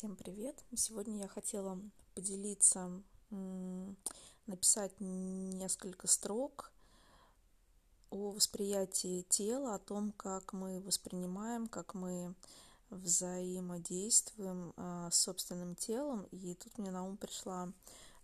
[0.00, 0.56] Всем привет!
[0.74, 1.78] Сегодня я хотела
[2.14, 2.90] поделиться,
[4.46, 6.72] написать несколько строк
[8.08, 12.34] о восприятии тела, о том, как мы воспринимаем, как мы
[12.88, 16.26] взаимодействуем а, с собственным телом.
[16.30, 17.70] И тут мне на ум пришла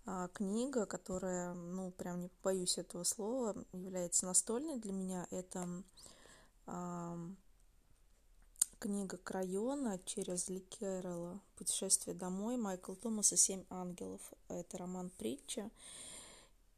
[0.06, 5.26] а, книга, которая, ну, прям не боюсь этого слова, является настольной для меня.
[5.30, 5.68] Это
[8.78, 14.20] Книга Крайона через Ли Кэрролла «Путешествие домой» Майкл Томас и «Семь ангелов».
[14.48, 15.70] Это роман притча.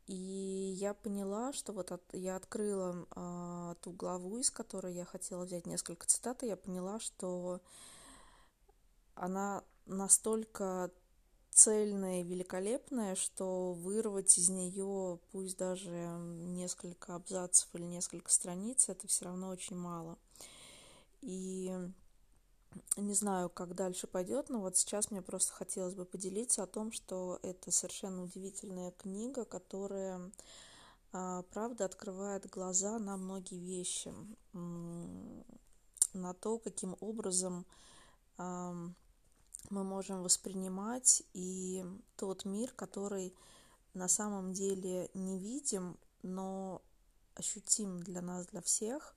[0.06, 5.44] И я поняла, что вот от, я открыла а, ту главу, из которой я хотела
[5.44, 7.60] взять несколько цитат, и я поняла, что
[9.16, 10.92] она настолько
[11.50, 19.08] цельная и великолепная, что вырвать из нее пусть даже несколько абзацев или несколько страниц, это
[19.08, 20.16] все равно очень мало.
[21.20, 21.76] И
[22.96, 26.92] не знаю, как дальше пойдет, но вот сейчас мне просто хотелось бы поделиться о том,
[26.92, 30.30] что это совершенно удивительная книга, которая,
[31.12, 34.12] а, правда, открывает глаза на многие вещи,
[34.52, 37.66] на то, каким образом
[38.38, 38.94] мы
[39.84, 41.84] можем воспринимать и
[42.16, 43.34] тот мир, который
[43.94, 46.80] на самом деле не видим, но
[47.34, 49.14] ощутим для нас, для всех.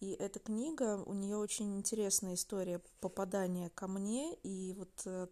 [0.00, 5.26] И эта книга, у нее очень интересная история попадания ко мне, и вот э,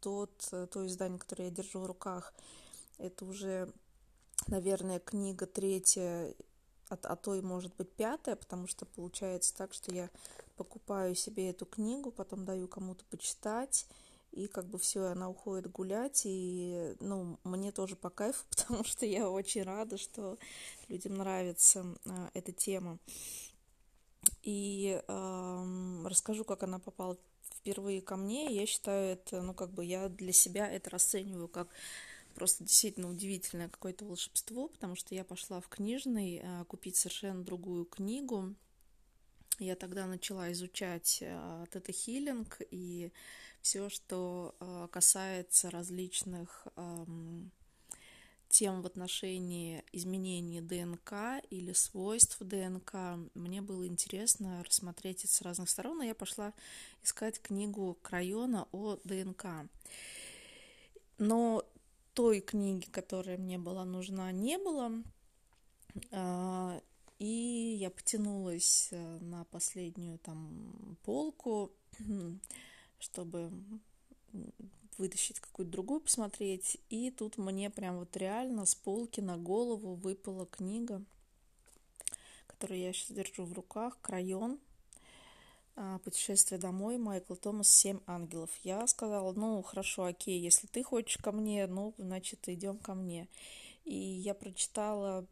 [0.00, 2.34] тот, э, то издание, которое я держу в руках,
[2.98, 3.72] это уже,
[4.46, 6.34] наверное, книга третья,
[6.90, 10.10] а, а то и может быть пятая, потому что получается так, что я
[10.56, 13.86] покупаю себе эту книгу, потом даю кому-то почитать,
[14.32, 19.06] и как бы все, она уходит гулять, и, ну, мне тоже по кайфу, потому что
[19.06, 20.38] я очень рада, что
[20.88, 22.98] людям нравится а, эта тема.
[24.42, 28.54] И э, расскажу, как она попала впервые ко мне.
[28.54, 31.68] Я считаю это, ну, как бы я для себя это расцениваю как
[32.34, 37.84] просто действительно удивительное какое-то волшебство, потому что я пошла в книжный э, купить совершенно другую
[37.84, 38.54] книгу.
[39.58, 43.12] Я тогда начала изучать э, тета-хиллинг и
[43.60, 47.04] все, что э, касается различных э,
[48.50, 52.94] тем в отношении изменения ДНК или свойств ДНК
[53.34, 56.52] мне было интересно рассмотреть это с разных сторон, и я пошла
[57.02, 59.68] искать книгу Крайона о ДНК.
[61.18, 61.64] Но
[62.14, 64.92] той книги, которая мне была нужна, не было.
[66.10, 66.82] А,
[67.18, 71.72] и я потянулась э, на последнюю там полку,
[72.98, 73.52] чтобы
[75.00, 76.78] вытащить какую-то другую, посмотреть.
[76.90, 81.02] И тут мне прям вот реально с полки на голову выпала книга,
[82.46, 84.60] которую я сейчас держу в руках, «Крайон»,
[85.74, 88.50] а, «Путешествие домой», Майкл Томас «Семь ангелов».
[88.62, 93.26] Я сказала, ну, хорошо, окей, если ты хочешь ко мне, ну, значит, идем ко мне.
[93.84, 95.26] И я прочитала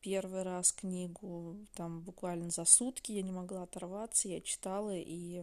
[0.00, 5.42] первый раз книгу там буквально за сутки, я не могла оторваться, я читала, и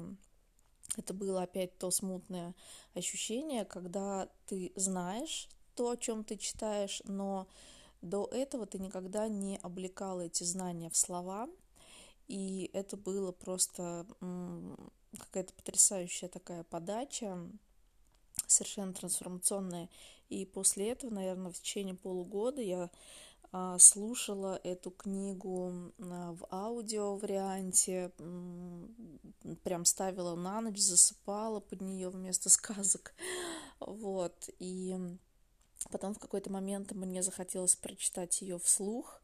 [0.98, 2.54] это было опять то смутное
[2.94, 7.48] ощущение, когда ты знаешь то, о чем ты читаешь, но
[8.02, 11.48] до этого ты никогда не облекала эти знания в слова,
[12.28, 14.06] и это было просто
[15.18, 17.38] какая-то потрясающая такая подача,
[18.48, 19.90] совершенно трансформационная.
[20.30, 22.90] И после этого, наверное, в течение полугода я
[23.80, 28.12] слушала эту книгу а, в аудио варианте,
[29.64, 33.14] прям ставила на ночь, засыпала под нее вместо сказок.
[33.80, 34.50] Вот.
[34.60, 34.98] И
[35.92, 39.22] потом в какой-то момент мне захотелось прочитать ее вслух.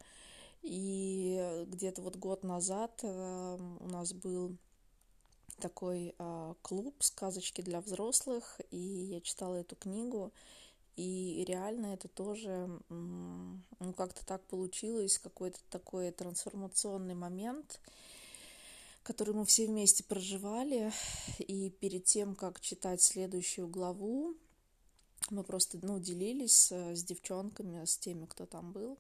[0.62, 4.56] И где-то вот год назад э, у нас был
[5.60, 10.32] такой а, клуб сказочки для взрослых, и я читала эту книгу.
[10.96, 17.80] И реально это тоже, ну, как-то так получилось, какой-то такой трансформационный момент,
[19.02, 20.92] который мы все вместе проживали.
[21.40, 24.36] И перед тем, как читать следующую главу,
[25.30, 28.98] мы просто, ну, делились с девчонками, с теми, кто там был,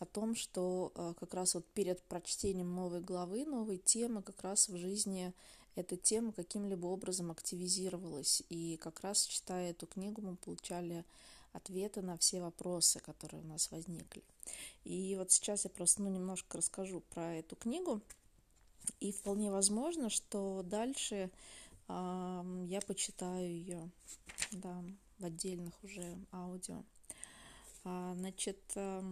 [0.00, 4.68] о том, что э, как раз вот перед прочтением новой главы, новой темы, как раз
[4.68, 5.32] в жизни
[5.74, 8.42] эта тема каким-либо образом активизировалась.
[8.48, 11.04] И как раз читая эту книгу, мы получали
[11.52, 14.22] ответы на все вопросы, которые у нас возникли.
[14.84, 18.00] И вот сейчас я просто ну, немножко расскажу про эту книгу.
[19.00, 21.30] И вполне возможно, что дальше
[21.88, 23.90] э, я почитаю ее
[24.52, 24.84] да,
[25.18, 26.82] в отдельных уже аудио.
[27.84, 29.02] А, значит, э,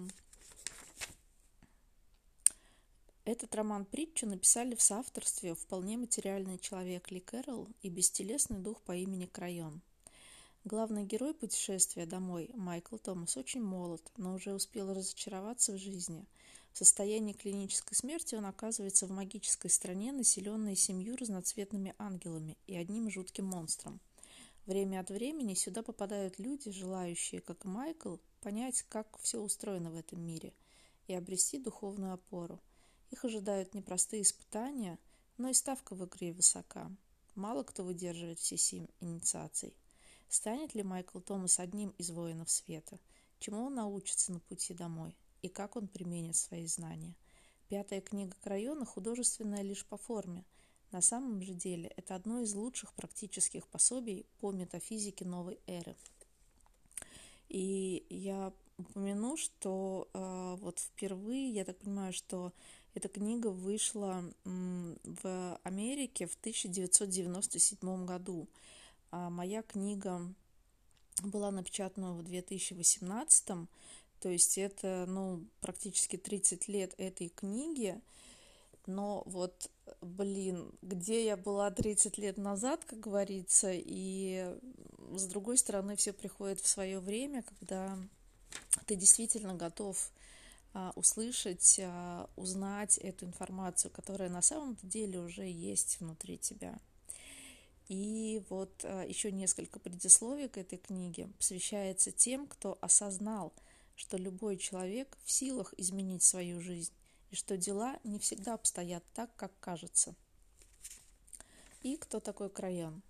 [3.24, 9.26] Этот роман-притчу написали в соавторстве вполне материальный человек Ли Кэрролл и бестелесный дух по имени
[9.26, 9.80] Крайон.
[10.64, 16.26] Главный герой путешествия домой, Майкл Томас, очень молод, но уже успел разочароваться в жизни.
[16.72, 23.08] В состоянии клинической смерти он оказывается в магической стране, населенной семью разноцветными ангелами и одним
[23.08, 24.00] жутким монстром.
[24.66, 29.96] Время от времени сюда попадают люди, желающие, как и Майкл, понять, как все устроено в
[29.96, 30.52] этом мире
[31.06, 32.58] и обрести духовную опору–
[33.12, 34.98] их ожидают непростые испытания,
[35.36, 36.90] но и ставка в игре высока.
[37.34, 39.76] Мало кто выдерживает все семь инициаций.
[40.28, 42.98] Станет ли Майкл Томас одним из воинов света?
[43.38, 45.14] Чему он научится на пути домой?
[45.42, 47.14] И как он применит свои знания?
[47.68, 50.44] Пятая книга Крайона художественная лишь по форме.
[50.90, 55.96] На самом же деле это одно из лучших практических пособий по метафизике новой эры.
[57.48, 62.52] И я упомяну, что э, вот впервые, я так понимаю, что
[62.94, 68.48] эта книга вышла в Америке в 1997 году.
[69.10, 70.20] А моя книга
[71.22, 73.68] была напечатана в 2018,
[74.20, 78.00] то есть это ну, практически 30 лет этой книги.
[78.86, 84.56] Но вот, блин, где я была 30 лет назад, как говорится, и
[85.14, 87.96] с другой стороны, все приходит в свое время, когда
[88.86, 90.10] ты действительно готов
[90.96, 96.78] услышать, а, узнать эту информацию, которая на самом деле уже есть внутри тебя.
[97.88, 103.52] И вот а, еще несколько предисловий к этой книге посвящается тем, кто осознал,
[103.96, 106.92] что любой человек в силах изменить свою жизнь,
[107.30, 110.14] и что дела не всегда обстоят так, как кажется.
[111.82, 113.02] И кто такой Крайон?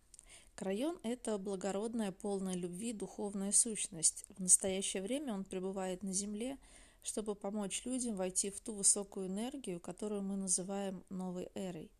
[0.56, 4.24] Крайон– это благородная, полная любви духовная сущность.
[4.36, 6.58] В настоящее время он пребывает на земле–
[7.02, 11.90] чтобы помочь людям войти в ту высокую энергию, которую мы называем новой эрой.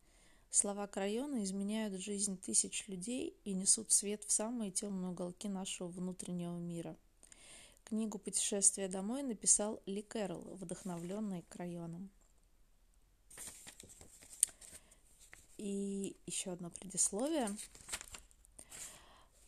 [0.51, 6.59] Слова Крайона изменяют жизнь тысяч людей и несут свет в самые темные уголки нашего внутреннего
[6.59, 6.97] мира.
[7.85, 12.11] Книгу «Путешествие домой» написал Ли Кэрролл, вдохновленный Крайоном.
[15.57, 17.49] И еще одно предисловие.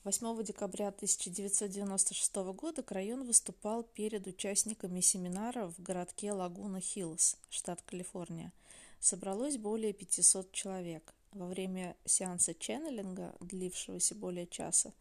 [0.05, 8.53] 8 декабря 1996 года Крайон выступал перед участниками семинара в городке Лагуна-Хиллз, штат Калифорния.
[9.01, 11.15] Собралось более 500 человек.
[11.33, 14.93] Во время сеанса ченнелинга, длившегося более часа,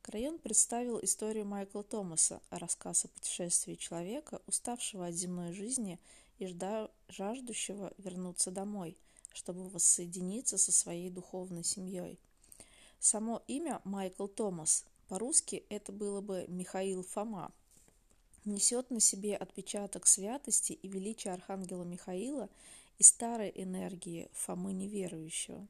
[0.00, 5.98] Крайон представил историю Майкла Томаса, рассказ о путешествии человека, уставшего от земной жизни
[6.38, 6.46] и
[7.08, 8.96] жаждущего вернуться домой,
[9.32, 12.20] чтобы воссоединиться со своей духовной семьей–
[13.02, 17.50] Само имя Майкл Томас, по-русски это было бы Михаил Фома,
[18.44, 22.48] несет на себе отпечаток святости и величия Архангела Михаила
[22.98, 25.66] и старой энергии Фомы неверующего.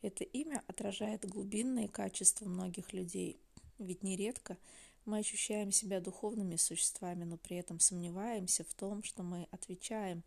[0.00, 3.40] Это имя отражает глубинные качества многих людей,
[3.80, 4.56] ведь нередко
[5.06, 10.22] мы ощущаем себя духовными существами, но при этом сомневаемся в том, что мы отвечаем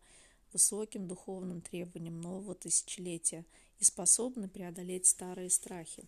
[0.52, 3.46] высоким духовным требованиям нового тысячелетия
[3.78, 6.04] и способны преодолеть старые страхи.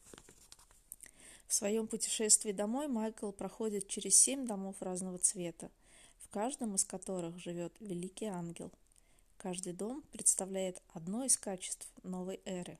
[1.46, 5.70] В своем путешествии домой Майкл проходит через семь домов разного цвета,
[6.18, 8.72] в каждом из которых живет великий ангел.
[9.38, 12.78] Каждый дом представляет одно из качеств новой эры.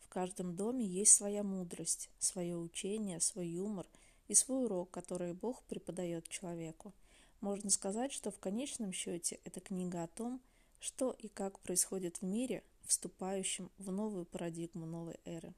[0.00, 3.86] В каждом доме есть своя мудрость, свое учение, свой юмор
[4.26, 6.92] и свой урок, который Бог преподает человеку.
[7.40, 10.40] Можно сказать, что в конечном счете это книга о том,
[10.80, 15.54] что и как происходит в мире, вступающем в новую парадигму новой эры.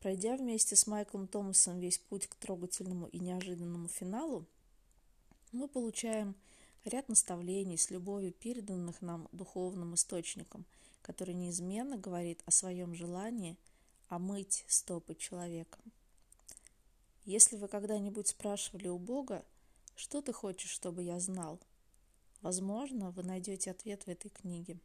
[0.00, 4.46] Пройдя вместе с Майклом Томасом весь путь к трогательному и неожиданному финалу,
[5.52, 6.36] мы получаем
[6.84, 10.64] ряд наставлений с любовью переданных нам духовным источником,
[11.02, 13.56] который неизменно говорит о своем желании
[14.08, 15.78] омыть стопы человека.
[17.24, 19.44] Если вы когда-нибудь спрашивали у Бога,
[19.96, 21.60] что ты хочешь, чтобы я знал,
[22.40, 24.78] возможно, вы найдете ответ в этой книге.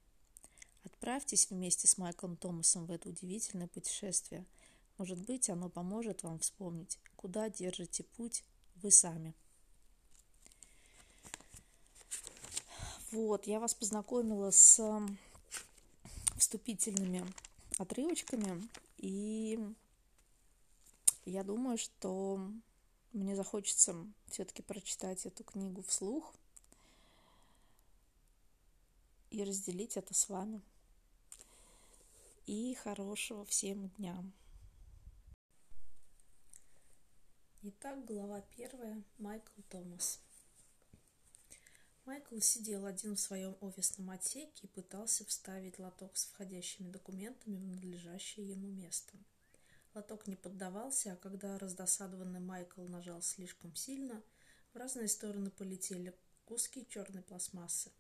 [0.83, 4.45] Отправьтесь вместе с Майклом Томасом в это удивительное путешествие–
[4.97, 8.43] может быть, оно поможет вам вспомнить, куда держите путь
[8.75, 9.33] вы сами.
[13.11, 14.81] Вот, я вас познакомила с
[16.37, 17.25] вступительными
[17.77, 19.59] отрывочками, и
[21.25, 22.39] я думаю, что
[23.13, 23.95] мне захочется
[24.29, 26.33] все-таки прочитать эту книгу вслух
[29.31, 30.61] и разделить это с вами.
[32.45, 34.21] И хорошего всем дня!
[37.61, 39.01] Итак, глава первая.
[39.17, 40.19] Майкл Томас.
[42.03, 47.65] Майкл сидел один в своем офисном отсеке и пытался вставить лоток с входящими документами в
[47.65, 49.13] надлежащее ему место.
[49.93, 54.21] Лоток не поддавался, а когда раздосадованный Майкл нажал слишком сильно,
[54.73, 57.93] в разные стороны полетели куски черной пластмассы.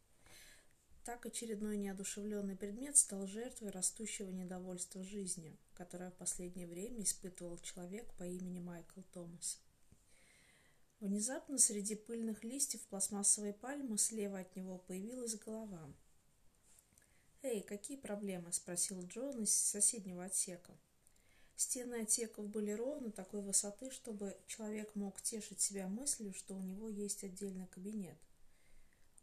[1.03, 8.13] Так очередной неодушевленный предмет стал жертвой растущего недовольства жизнью, которое в последнее время испытывал человек
[8.13, 9.59] по имени Майкл Томас.
[11.01, 15.93] Внезапно среди пыльных листьев пластмассовой пальмы слева от него появилась голова.
[17.41, 20.71] «Эй, какие проблемы?»– спросил Джон из соседнего отсека.
[21.57, 26.87] Стены отсеков были ровно такой высоты, чтобы человек мог тешить себя мыслью, что у него
[26.87, 28.17] есть отдельный кабинет.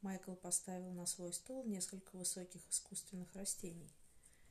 [0.03, 3.93] Майкл поставил на свой стол несколько высоких искусственных растений.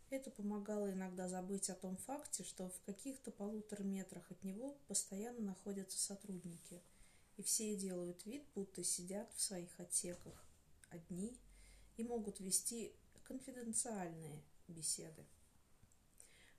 [0.10, 5.42] Это помогало иногда забыть о том факте, что в каких-то полутора метрах от него постоянно
[5.42, 6.82] находятся сотрудники–
[7.40, 10.46] и все делают вид, будто сидят в своих отсеках
[10.90, 11.40] одни
[11.96, 15.26] и могут вести конфиденциальные беседы.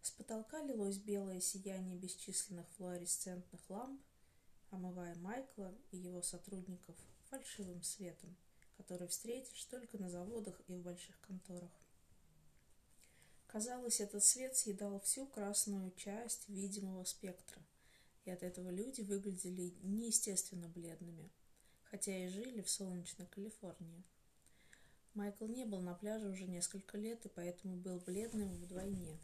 [0.00, 4.00] С потолка лилось белое сияние бесчисленных флуоресцентных ламп,
[4.70, 6.96] омывая Майкла и его сотрудников
[7.28, 8.34] фальшивым светом,
[8.80, 11.70] который встретишь только на заводах и в больших конторах.
[13.46, 17.60] Казалось, этот свет съедал всю красную часть видимого спектра,
[18.24, 21.30] и от этого люди выглядели неестественно бледными,
[21.84, 24.02] хотя и жили в солнечной Калифорнии.
[25.12, 29.18] Майкл не был на пляже уже несколько лет и поэтому был бледным вдвойне.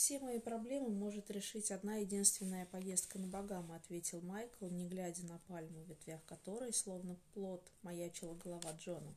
[0.00, 5.38] «Все мои проблемы может решить одна единственная поездка на Багамы»,— ответил Майкл, не глядя на
[5.40, 9.14] пальму, в ветвях которой, словно плод, маячила голова Джона.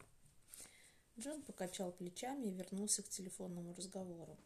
[1.17, 4.37] Джон покачал плечами и вернулся к телефонному разговору.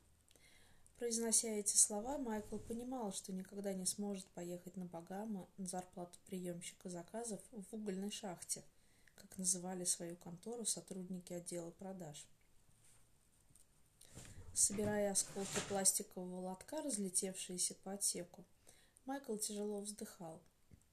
[1.00, 6.88] Произнося эти слова, Майкл понимал, что никогда не сможет поехать на Багамы на зарплату приемщика
[6.88, 8.64] заказов в угольной шахте,
[9.16, 12.28] как называли свою контору сотрудники отдела продаж.
[14.60, 18.44] Собирая осколки пластикового лотка, разлетевшиеся по отсеку,
[19.06, 20.42] Майкл тяжело вздыхал.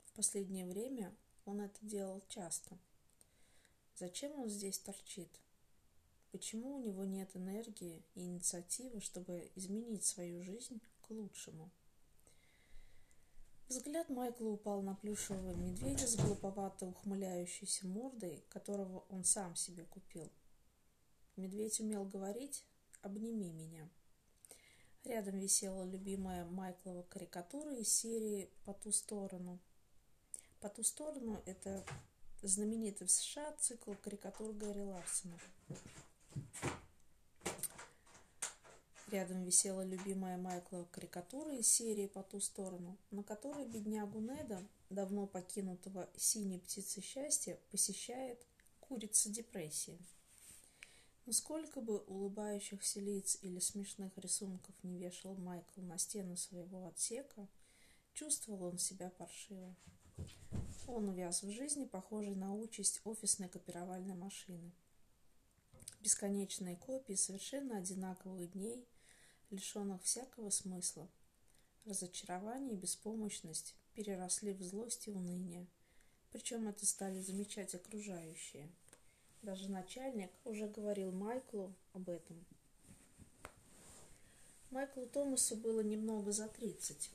[0.05, 1.17] В последнее время
[1.47, 2.77] он это делал часто.
[3.97, 5.31] Зачем он здесь торчит?
[6.31, 11.71] Почему у него нет энергии и инициативы, чтобы изменить свою жизнь к лучшему?
[13.69, 20.31] Взгляд Майкла упал на плюшевого медведя с глуповато ухмыляющейся мордой, которого он сам себе купил.
[21.37, 22.63] Медведь умел говорить
[23.05, 23.89] «обними меня».
[25.05, 29.59] Рядом висела любимая Майклова карикатура из серии «По ту сторону».
[30.61, 31.85] «По ту сторону»— это
[32.43, 35.39] знаменитый в США цикл карикатур Гарри Ларсона.
[39.11, 45.27] Рядом висела любимая Майкла карикатура из серии «По ту сторону», на которой беднягу Неда, давно
[45.27, 48.45] покинутого синей птицы счастья, посещает
[48.81, 49.99] курица депрессии.
[51.27, 57.49] Но сколько бы улыбающихся лиц или смешных рисунков не вешал Майкл на стену своего отсека,
[58.13, 59.75] чувствовал он себя паршиво.
[60.87, 64.73] Он увяз в жизни, похожей на участь офисной копировальной машины–
[66.05, 68.87] бесконечные копии совершенно одинаковых дней,
[69.49, 71.09] лишенных всякого смысла.
[71.87, 75.67] Разочарование и беспомощность переросли в злость и уныние.
[76.31, 78.71] Причем это стали замечать окружающие.
[79.45, 82.45] Даже начальник уже говорил Майклу об этом.
[84.71, 87.11] Майклу Томасу было немного за 30.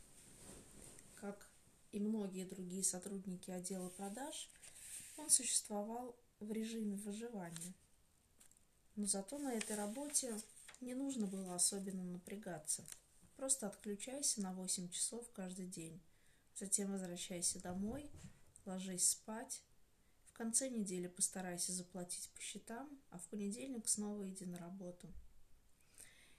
[1.16, 1.50] Как
[1.92, 4.50] и многие другие сотрудники отдела продаж,
[5.18, 7.74] он существовал в режиме выживания–
[9.00, 10.38] но зато на этой работе
[10.82, 12.84] не нужно было особенно напрягаться.
[13.38, 16.02] Просто отключайся на 8 часов каждый день.
[16.58, 18.12] Затем возвращайся домой,
[18.66, 19.62] ложись спать.
[20.40, 25.10] Конце недели постарайся заплатить по счетам, а в понедельник снова иди на работу.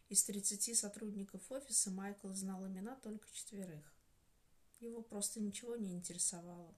[0.09, 3.85] Из 30 сотрудников офиса Майкл знал имена только четверых.
[4.79, 6.75] Его просто ничего не интересовало.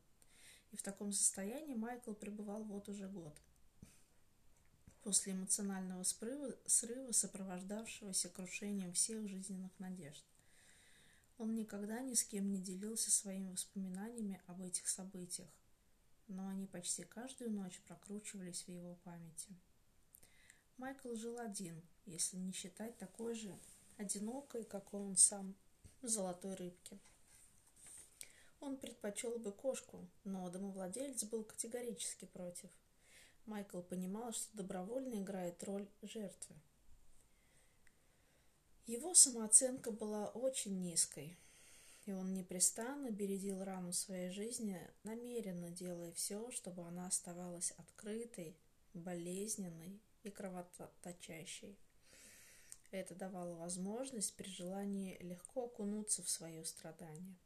[0.73, 3.41] И в таком состоянии Майкл пребывал вот уже год–
[5.05, 10.25] после эмоционального срыва, срыва, сопровождавшегося крушением всех жизненных надежд.
[11.39, 15.62] Он никогда ни с кем не делился своими воспоминаниями об этих событиях,
[16.33, 19.49] но они почти каждую ночь прокручивались в его памяти.
[20.79, 23.57] Майкл жил один, если не считать такой же
[23.99, 25.55] одинокой, как он сам,
[26.03, 26.99] золотой рыбки.
[28.61, 32.71] Он предпочел бы кошку, но домовладелец был категорически против.
[33.47, 36.57] Майкл понимал, что добровольно играет роль жертвы.
[38.87, 41.37] Его самооценка была очень низкой.
[42.05, 48.57] И он непрестанно бередил рану своей жизни, намеренно делая все, чтобы она оставалась открытой,
[48.93, 51.79] болезненной и кровоточащей.
[52.91, 57.37] Это давало возможность при желании легко окунуться в свое страдание.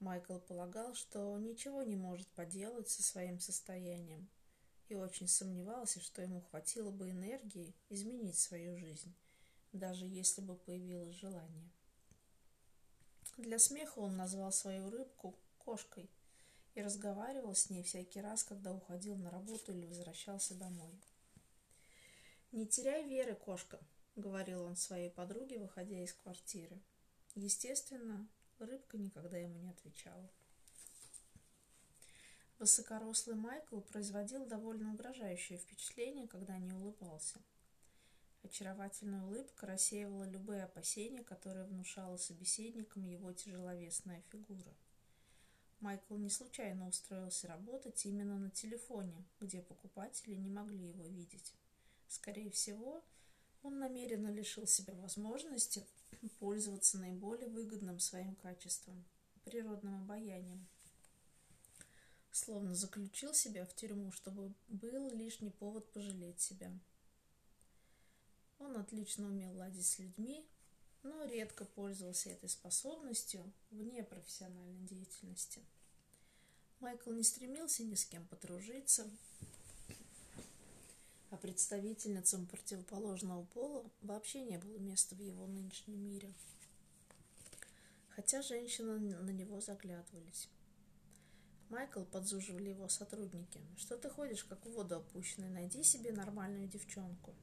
[0.00, 4.28] Майкл полагал, что ничего не может поделать со своим состоянием,
[4.88, 9.14] и очень сомневался, что ему хватило бы энергии изменить свою жизнь,
[9.72, 11.70] даже если бы появилось желание.
[13.38, 16.10] Для смеха он назвал свою рыбку кошкой
[16.74, 20.92] и разговаривал с ней всякий раз, когда уходил на работу или возвращался домой.
[22.50, 23.78] «Не теряй веры, кошка»,—
[24.16, 26.82] говорил он своей подруге, выходя из квартиры.
[27.36, 28.28] Естественно,
[28.58, 30.28] рыбка никогда ему не отвечала.
[32.58, 37.38] Высокорослый Майкл производил довольно угрожающее впечатление, когда не улыбался.
[38.42, 44.74] Очаровательная улыбка рассеивала любые опасения, которые внушала собеседникам его тяжеловесная фигура.
[45.80, 51.54] Майкл не случайно устроился работать именно на телефоне, где покупатели не могли его видеть.
[52.08, 53.02] Скорее всего,
[53.62, 55.86] он намеренно лишил себя возможности
[56.38, 59.04] пользоваться наиболее выгодным своим качеством–
[59.48, 60.66] природным обаянием.
[62.30, 66.70] Словно заключил себя в тюрьму, чтобы был лишний повод пожалеть себя.
[68.58, 70.46] Он отлично умел ладить с людьми,
[71.02, 75.62] но редко пользовался этой способностью вне профессиональной деятельности.
[76.80, 79.08] Майкл не стремился ни с кем подружиться,
[81.30, 86.32] а представительницам противоположного пола вообще не было места в его нынешнем мире.
[88.10, 90.48] Хотя женщины на него заглядывались.
[91.68, 93.60] Майкл подзуживали его сотрудники.
[93.76, 95.50] Что ты ходишь, как в воду опущенный?
[95.50, 97.34] Найди себе нормальную девчонку.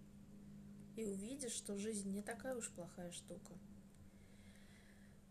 [0.96, 3.54] И увидишь, что жизнь не такая уж плохая штука.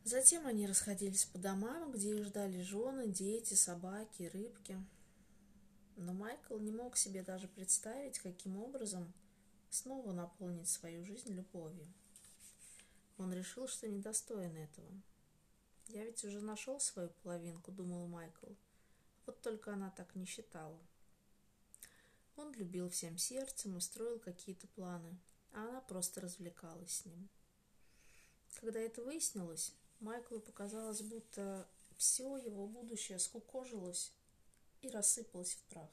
[0.05, 4.79] Затем они расходились по домам, где их ждали жены, дети, собаки, рыбки–
[5.97, 9.13] но Майкл не мог себе даже представить, каким образом
[9.71, 11.87] снова наполнить свою жизнь любовью.
[13.17, 14.91] Он решил, что недостоин этого.
[15.89, 18.53] «Я ведь уже нашел свою половинку»,— думал Майкл.
[19.27, 20.79] Вот только она так не считала.
[22.37, 25.17] Он любил всем сердцем и строил какие-то планы,
[25.55, 27.29] а она просто развлекалась с ним.
[28.61, 34.13] Когда это выяснилось, Майклу показалось, будто все его будущее скукожилось
[34.83, 35.91] и рассыпалась в прах.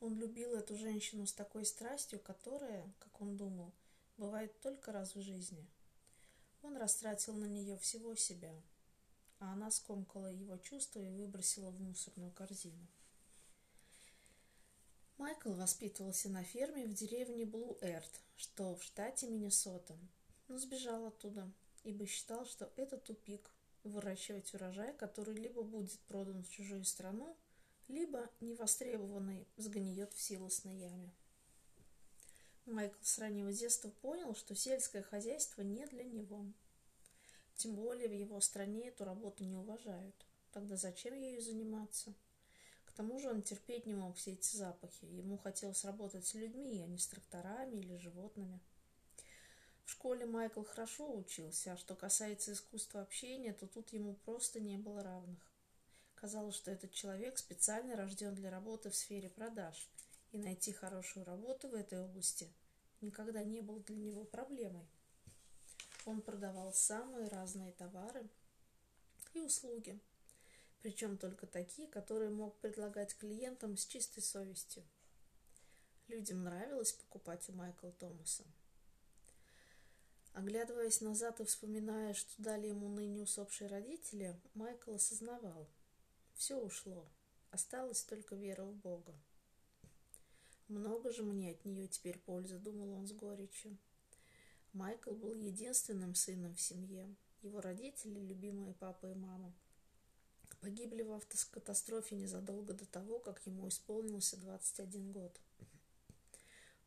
[0.00, 3.72] Он любил эту женщину с такой страстью, которая, как он думал,
[4.16, 5.66] бывает только раз в жизни.
[6.62, 8.54] Он растратил на нее всего себя,
[9.40, 12.86] а она скомкала его чувства и выбросила в мусорную корзину.
[15.18, 19.98] Майкл воспитывался на ферме в деревне Блу-Эрт, что в штате Миннесота,
[20.46, 21.50] но сбежал оттуда,
[21.82, 23.50] ибо считал, что это тупик,
[23.82, 27.36] выращивать урожай, который либо будет продан в чужую страну,
[27.88, 31.12] либо невостребованный сгниет в силосной яме.
[32.66, 36.44] Майкл с раннего детства понял, что сельское хозяйство не для него.
[37.56, 40.14] Тем более в его стране эту работу не уважают.
[40.52, 42.14] Тогда зачем ею заниматься?
[42.98, 45.04] Тому же он терпеть не мог все эти запахи.
[45.04, 48.58] Ему хотелось работать с людьми, а не с тракторами или животными.
[49.84, 54.78] В школе Майкл хорошо учился, а что касается искусства общения, то тут ему просто не
[54.78, 55.38] было равных.
[56.16, 59.88] Казалось, что этот человек специально рожден для работы в сфере продаж,
[60.32, 62.48] и найти хорошую работу в этой области
[63.00, 64.88] никогда не было для него проблемой.
[66.04, 68.28] Он продавал самые разные товары
[69.34, 70.00] и услуги,
[70.82, 74.82] причем только такие, которые мог предлагать клиентам с чистой совестью.
[76.08, 78.44] Людям нравилось покупать у Майкла Томаса.
[80.32, 85.68] Оглядываясь назад и вспоминая, что дали ему ныне усопшие родители, Майкл осознавал.
[86.34, 87.08] Все ушло.
[87.50, 89.14] Осталась только вера в Бога.
[90.68, 93.76] Много же мне от нее теперь пользы, думал он с горечью.
[94.72, 97.14] Майкл был единственным сыном в семье.
[97.42, 99.52] Его родители, любимые папа и мама,
[100.56, 105.40] погибли в автокатастрофе незадолго до того, как ему исполнился 21 год.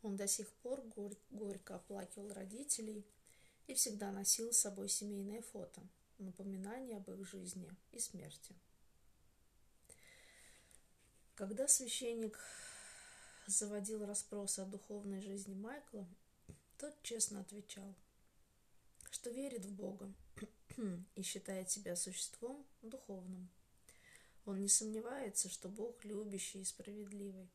[0.01, 3.05] Он до сих пор горь- горько оплакивал родителей–
[3.71, 5.81] и всегда носил с собой семейное фото,
[6.17, 8.53] напоминание об их жизни и смерти.
[11.35, 12.37] Когда священник
[13.47, 16.05] заводил расспросы о духовной жизни Майкла,
[16.77, 17.95] тот честно отвечал,
[19.09, 20.13] что верит в Бога
[21.15, 23.49] и считает себя существом духовным.
[24.45, 27.49] Он не сомневается, что Бог любящий и справедливый.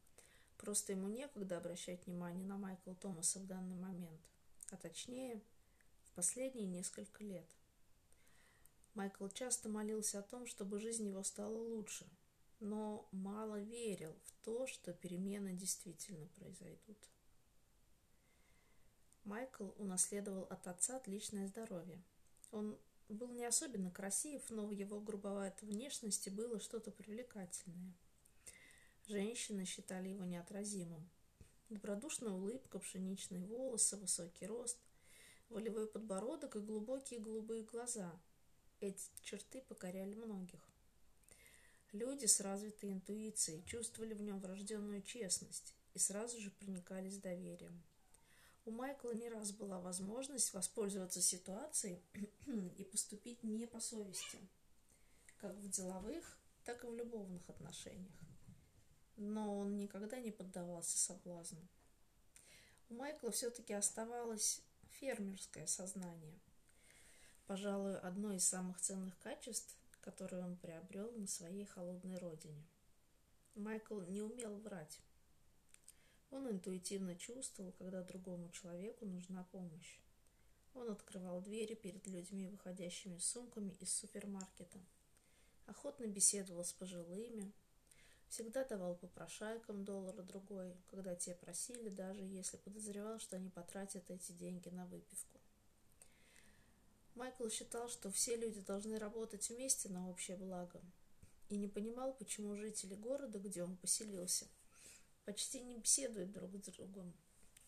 [0.56, 4.20] Просто ему некогда обращать внимание на Майкла Томаса в данный момент,
[4.70, 5.40] а точнее–
[6.16, 7.46] последние несколько лет.
[8.94, 12.06] Майкл часто молился о том, чтобы жизнь его стала лучше,
[12.60, 16.96] но мало верил в то, что перемены действительно произойдут.
[19.24, 22.02] Майкл унаследовал от отца отличное здоровье.
[22.52, 22.78] Он
[23.14, 27.94] был не особенно красив, но в его грубоватой внешности было что-то привлекательное.
[29.06, 31.08] Женщины считали его неотразимым.
[31.68, 34.78] Добродушная улыбка, пшеничные волосы, высокий рост,
[35.48, 38.12] волевой подбородок и глубокие голубые глаза.
[38.80, 40.60] Эти черты покоряли многих.
[41.92, 47.82] Люди с развитой интуицией чувствовали в нем врожденную честность и сразу же проникались доверием.
[48.66, 52.02] У Майкла не раз была возможность воспользоваться ситуацией
[52.76, 54.38] и поступить не по совести,
[55.36, 58.12] как в деловых, так и в любовных отношениях.
[59.16, 61.60] Но он никогда не поддавался соблазну.
[62.88, 64.60] У Майкла все-таки оставалось
[64.98, 66.40] фермерское сознание.
[67.46, 72.66] Пожалуй, одно из самых ценных качеств, которое он приобрел на своей холодной родине.
[73.54, 74.98] Майкл не умел врать.
[76.30, 79.98] Он интуитивно чувствовал, когда другому человеку нужна помощь.
[80.74, 84.78] Он открывал двери перед людьми, выходящими сумками из супермаркета.
[85.66, 87.52] Охотно беседовал с пожилыми.
[88.28, 94.68] Всегда давал попрошайкам доллар-другой, когда те просили, даже если подозревал, что они потратят эти деньги
[94.68, 95.40] на выпивку.
[97.14, 100.82] Майкл считал, что все люди должны работать вместе на общее благо,
[101.48, 104.46] и не понимал, почему жители города, где он поселился,
[105.26, 107.12] почти не беседуют друг с другом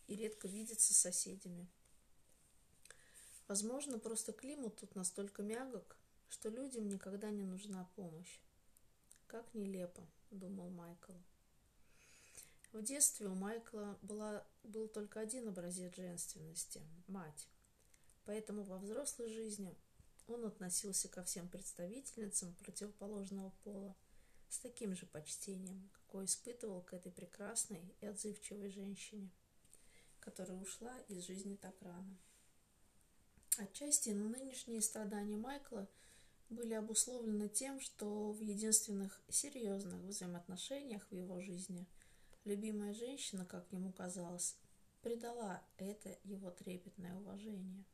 [0.06, 1.68] и редко видятся с соседями.
[3.48, 5.98] Возможно, просто климат тут настолько мягок,
[6.30, 8.40] что людям никогда не нужна помощь.
[9.26, 11.12] Как нелепо, думал Майкл.
[12.72, 17.48] В детстве у Майкла была, был только один образец женственности– мать.
[18.24, 19.74] Поэтому во взрослой жизни
[20.26, 23.96] он относился ко всем представительницам противоположного пола–
[24.48, 29.30] с таким же почтением, какое испытывал к этой прекрасной и отзывчивой женщине,
[30.20, 32.18] которая ушла из жизни так рано.
[33.58, 35.88] Отчасти нынешние страдания Майкла
[36.48, 41.86] были обусловлены тем, что в единственных серьезных взаимоотношениях в его жизни
[42.44, 44.56] любимая женщина, как ему казалось,
[45.02, 47.84] предала это его трепетное уважение.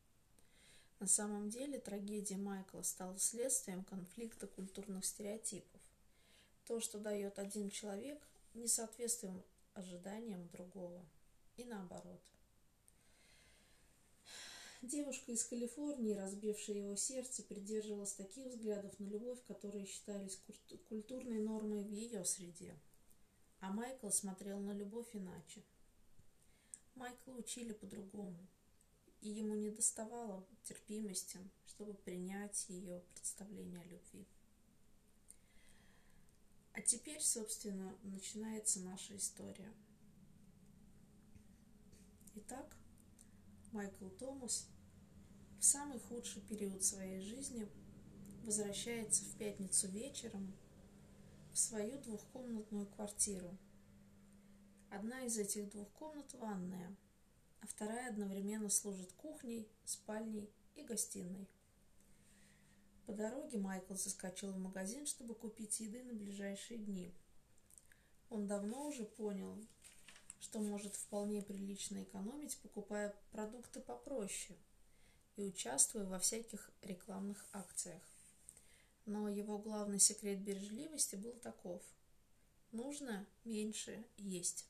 [1.00, 5.73] На самом деле трагедия Майкла стала следствием конфликта культурных стереотипов
[6.66, 8.20] то, что дает один человек,
[8.54, 11.04] не соответствует ожиданиям другого.
[11.56, 12.20] И наоборот.
[14.82, 20.38] Девушка из Калифорнии, разбившая его сердце, придерживалась таких взглядов на любовь, которые считались
[20.88, 22.76] культурной нормой в ее среде.
[23.60, 25.62] А Майкл смотрел на любовь иначе.
[26.96, 28.46] Майкла учили по-другому,
[29.22, 34.26] и ему не доставало терпимости, чтобы принять ее представление о любви.
[36.84, 39.72] Теперь, собственно, начинается наша история.
[42.34, 42.76] Итак,
[43.72, 44.68] Майкл Томас
[45.58, 47.66] в самый худший период своей жизни
[48.42, 50.54] возвращается в пятницу вечером
[51.52, 53.56] в свою двухкомнатную квартиру.
[54.90, 56.94] Одна из этих двух комнат– ванная,
[57.62, 61.48] а вторая одновременно служит кухней, спальней и гостиной.
[63.06, 67.12] По дороге Майкл заскочил в магазин, чтобы купить еды на ближайшие дни.
[68.30, 69.58] Он давно уже понял,
[70.40, 74.58] что может вполне прилично экономить, покупая продукты попроще
[75.36, 78.02] и участвуя во всяких рекламных акциях.
[79.04, 81.82] Но его главный секрет бережливости был таков.
[82.72, 84.66] Нужно меньше есть.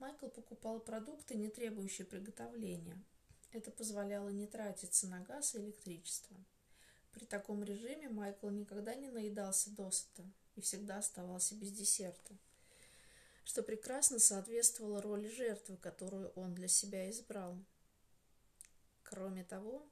[0.00, 3.00] Майкл покупал продукты, не требующие приготовления.
[3.52, 6.36] Это позволяло не тратиться на газ и электричество.
[7.14, 10.24] При таком режиме Майкл никогда не наедался досыта
[10.56, 12.36] и всегда оставался без десерта,
[13.44, 17.56] что прекрасно соответствовало роли жертвы, которую он для себя избрал.
[19.04, 19.88] Кроме того,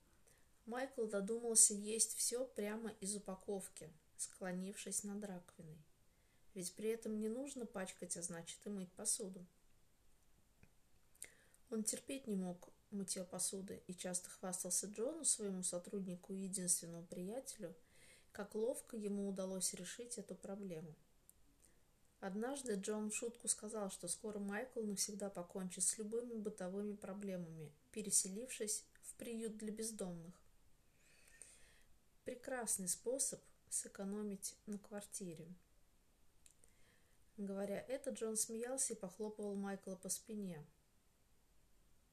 [0.67, 5.79] Майкл додумался есть все прямо из упаковки, склонившись над раковиной.
[6.55, 9.47] Ведь при этом не нужно пачкать, а значит и мыть посуду.
[11.71, 17.75] Он терпеть не мог мытье посуды и часто хвастался Джону, своему сотруднику и единственному приятелю,
[18.33, 20.95] как ловко ему удалось решить эту проблему.
[22.21, 28.85] Однажды Джон в шутку сказал, что скоро Майкл навсегда покончит с любыми бытовыми проблемами, переселившись
[29.03, 30.35] в приют для бездомных.
[32.25, 35.49] Прекрасный способ сэкономить на квартире.
[37.37, 40.65] Говоря это, Джон смеялся и похлопывал Майкла по спине–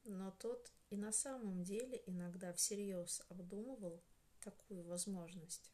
[0.04, 4.02] но тот и на самом деле иногда всерьез обдумывал
[4.40, 5.70] такую возможность.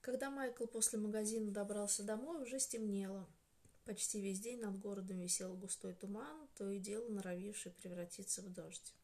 [0.00, 3.28] Когда Майкл после магазина добрался домой, уже стемнело.
[3.84, 8.94] Почти весь день над городом висел густой туман, то и дело норовивший превратиться в дождь.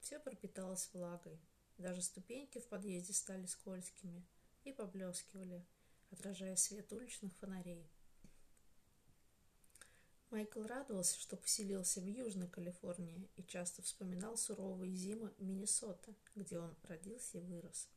[0.00, 1.40] Все пропиталось влагой.
[1.78, 4.24] Даже ступеньки в подъезде стали скользкими
[4.64, 5.64] и поблескивали,
[6.10, 7.90] отражая свет уличных фонарей.
[10.30, 16.74] Майкл радовался, что поселился в Южной Калифорнии и часто вспоминал суровые зимы Миннесоты, где он
[16.82, 17.88] родился и вырос.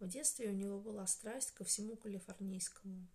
[0.00, 3.06] В детстве у него была страсть ко всему калифорнийскому.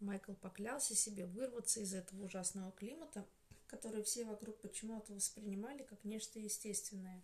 [0.00, 3.24] Майкл поклялся себе вырваться из этого ужасного климата,
[3.66, 7.22] который все вокруг почему-то воспринимали как нечто естественное.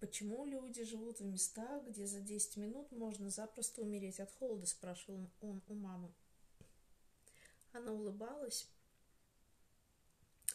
[0.00, 5.30] «Почему люди живут в местах, где за 10 минут можно запросто умереть от холода?»– спрашивал
[5.40, 6.12] он у мамы.
[7.74, 8.66] Она улыбалась,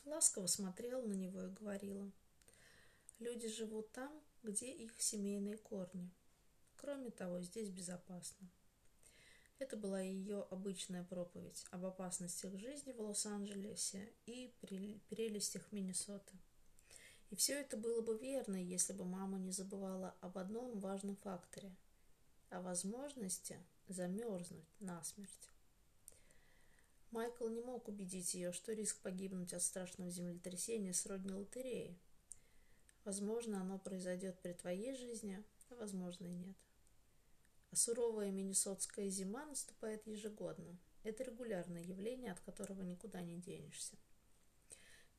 [0.05, 2.11] ласково смотрела на него и говорила,
[3.19, 6.09] «Люди живут там, где их семейные корни.
[6.77, 8.49] Кроме того, здесь безопасно».
[9.59, 14.55] Это была ее обычная проповедь об опасностях жизни в Лос-Анджелесе и
[15.09, 16.33] прелестях Миннесоты.
[17.29, 21.75] И все это было бы верно, если бы мама не забывала об одном важном факторе–
[22.49, 25.49] о возможности замерзнуть насмерть.
[27.11, 31.97] Майкл не мог убедить ее, что риск погибнуть от страшного землетрясения сродни лотереи.
[33.03, 36.57] Возможно, оно произойдет при твоей жизни, а возможно и нет.
[37.71, 40.77] А суровая миннесотская зима наступает ежегодно.
[41.03, 43.95] Это регулярное явление, от которого никуда не денешься.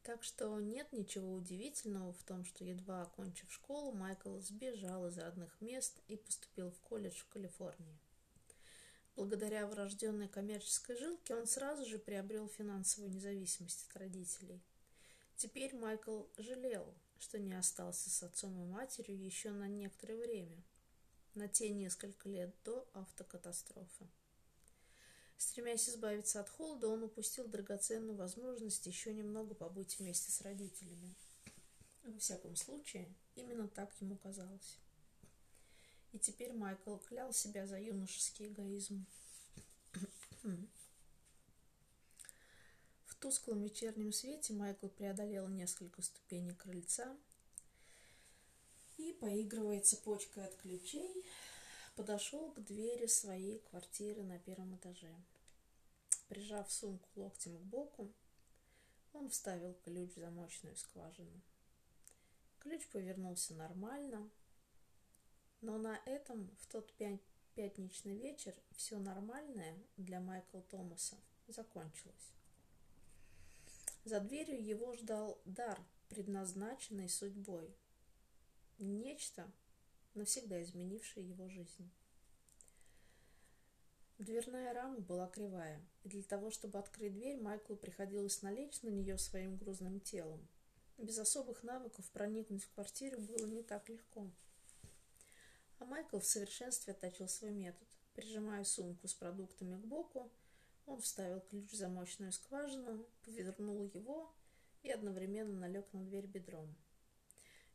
[0.03, 5.61] Так что нет ничего удивительного в том, что едва окончив школу, Майкл сбежал из родных
[5.61, 7.99] мест и поступил в колледж в Калифорнии.
[9.21, 14.63] Благодаря врожденной коммерческой жилке он сразу же приобрел финансовую независимость от родителей.
[15.37, 20.65] Теперь Майкл жалел, что не остался с отцом и матерью еще на некоторое время,
[21.35, 24.09] на те несколько лет до автокатастрофы.
[25.37, 31.15] Стремясь избавиться от холода, он упустил драгоценную возможность еще немного побыть вместе с родителями.
[32.05, 34.79] Во всяком случае, именно так ему казалось.
[36.13, 39.07] И теперь Майкл клял себя за юношеский эгоизм.
[43.05, 47.17] В тусклом вечернем свете Майкл преодолел несколько ступеней крыльца
[48.97, 51.25] и, поигрывая цепочкой от ключей,
[51.97, 55.15] подошел к двери своей квартиры на первом этаже.
[56.29, 58.11] Прижав сумку локтем к боку,
[59.13, 61.41] он вставил ключ в замочную скважину.
[62.61, 64.31] Ключ повернулся нормально,
[65.61, 66.93] но на этом в тот
[67.55, 71.17] пятничный вечер все нормальное для Майкла Томаса
[71.49, 72.33] закончилось.
[74.05, 77.75] За дверью его ждал дар, предназначенный судьбой.
[78.79, 79.51] Нечто,
[80.15, 81.91] навсегда изменившее его жизнь.
[84.19, 89.17] Дверная рама была кривая, и для того, чтобы открыть дверь, Майклу приходилось налечь на нее
[89.17, 90.47] своим грузным телом.
[90.99, 94.31] Без особых навыков проникнуть в квартиру было не так легко.
[95.81, 97.89] А Майкл в совершенстве отточил свой метод.
[98.15, 100.31] Прижимая сумку с продуктами к боку,
[100.87, 104.31] он вставил ключ в замочную скважину, повернул его
[104.83, 106.77] и одновременно налег на дверь бедром.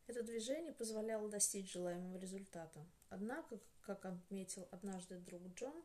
[0.05, 2.85] Это движение позволяло достичь желаемого результата.
[3.09, 5.83] Однако, как отметил однажды друг Джон,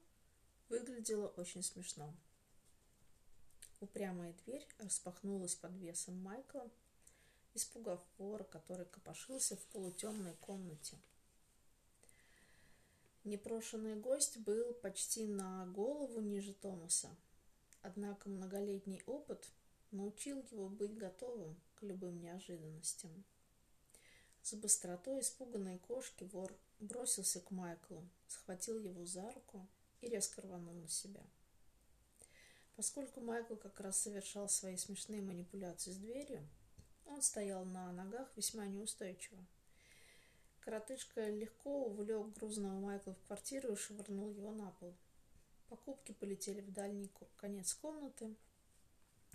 [0.69, 2.15] выглядело очень смешно.
[3.81, 6.71] Упрямая дверь распахнулась под весом Майкла,
[7.55, 10.99] испугав вора, который копошился в полутемной комнате.
[13.25, 17.15] Непрошенный гость был почти на голову ниже Томаса,
[17.83, 19.47] однако многолетний опыт
[19.91, 23.25] научил его быть готовым к любым неожиданностям.
[24.43, 29.69] С быстротой испуганной кошки вор бросился к Майклу, схватил его за руку
[30.01, 31.23] и резко рванул на себя.
[32.75, 36.49] Поскольку Майкл как раз совершал свои смешные манипуляции с дверью,
[37.05, 39.45] он стоял на ногах весьма неустойчиво.
[40.71, 44.95] Коротышка легко увлек грузного Майкла в квартиру и швырнул его на пол.
[45.69, 48.37] Покупки полетели в дальний конец комнаты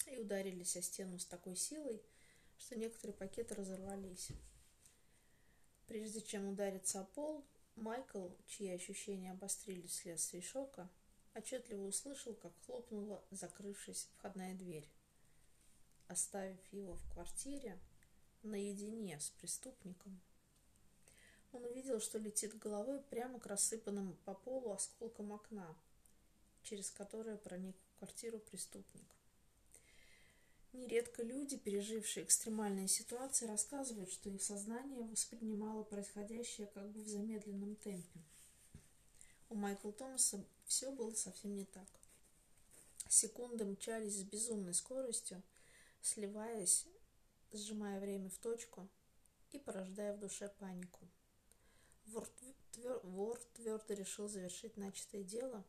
[0.09, 2.01] и ударились о стену с такой силой,
[2.57, 4.29] что некоторые пакеты разорвались.
[5.87, 7.45] Прежде чем удариться о пол,
[7.75, 10.89] Майкл, чьи ощущения обострились вследствие шока,
[11.33, 14.89] отчетливо услышал, как хлопнула закрывшись входная дверь,
[16.07, 17.77] оставив его в квартире
[18.41, 20.21] наедине с преступником.
[21.55, 25.73] Он увидел, что летит головой прямо к рассыпанным по полу осколкам окна,
[26.63, 29.05] через которое проник в квартиру преступник.
[30.73, 37.77] Нередко люди, пережившие экстремальные ситуации, рассказывают, что их сознание воспринимало происходящее как бы в замедленном
[37.77, 38.19] темпе.
[39.49, 41.87] У Майкла Томаса все было совсем не так.
[43.07, 45.41] Секунды мчались с безумной скоростью,
[46.01, 46.85] сливаясь,
[47.53, 48.89] сжимая время в точку
[49.53, 51.07] и порождая в душе панику.
[52.05, 52.27] Вор,
[52.71, 55.63] твер, вор твердо решил завершить начатое дело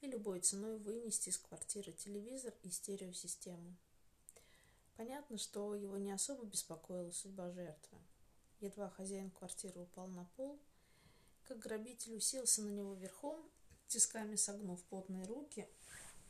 [0.00, 3.76] и любой ценой вынести из квартиры телевизор и стереосистему.
[4.96, 7.98] Понятно, что его не особо беспокоила судьба жертвы.
[8.60, 10.58] Едва хозяин квартиры упал на пол,
[11.44, 13.48] как грабитель уселся на него верхом,
[13.86, 15.68] тисками согнув потные руки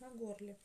[0.01, 0.59] на горле.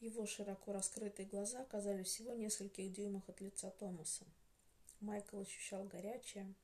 [0.00, 4.24] Его широко раскрытые глаза оказались всего нескольких дюймах от лица Томаса.
[5.00, 6.54] Майкл ощущал горячее,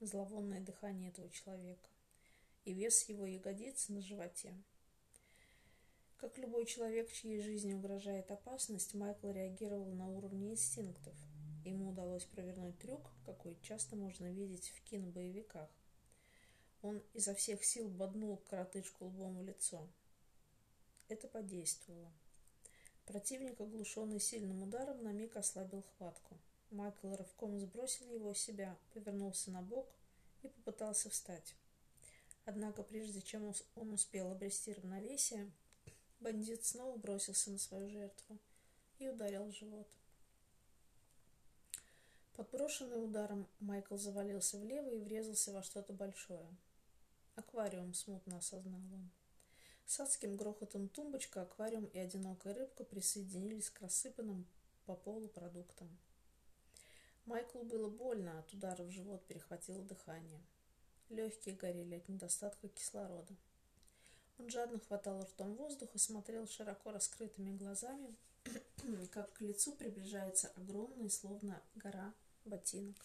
[0.00, 1.88] зловонное дыхание этого человека
[2.64, 4.54] и вес его ягодиц на животе.
[6.16, 11.14] Как любой человек, чьей жизни угрожает опасность, Майкл реагировал на уровне инстинктов.
[11.64, 15.68] Ему удалось провернуть трюк, какой часто можно видеть в кинобоевиках.
[16.80, 19.88] Он изо всех сил боднул коротышку лбом в лицо.
[21.08, 22.12] Это подействовало.
[23.06, 26.36] Противник, оглушенный сильным ударом, на миг ослабил хватку.
[26.72, 29.86] Майкл рывком сбросил его с себя, повернулся на бок
[30.42, 31.54] и попытался встать.
[32.46, 35.50] Однако, прежде чем он успел обрести равновесие,
[36.20, 38.38] Бандит снова бросился на свою жертву
[38.98, 39.86] и ударил в живот.
[42.36, 46.46] Подброшенный ударом, Майкл завалился влево и врезался во что-то большое.
[47.36, 49.10] Аквариум смутно осознал он.
[49.84, 54.46] С адским грохотом тумбочка, аквариум и одинокая рыбка присоединились к рассыпанным
[54.86, 55.88] по полу продуктам.
[57.26, 60.40] Майклу было больно, от удара в живот перехватило дыхание.
[61.08, 63.34] Легкие горели от недостатка кислорода.
[64.38, 68.16] Он жадно хватал ртом воздух и смотрел широко раскрытыми глазами,
[69.12, 72.12] как к лицу приближается огромный, словно гора,
[72.44, 72.96] ботинок.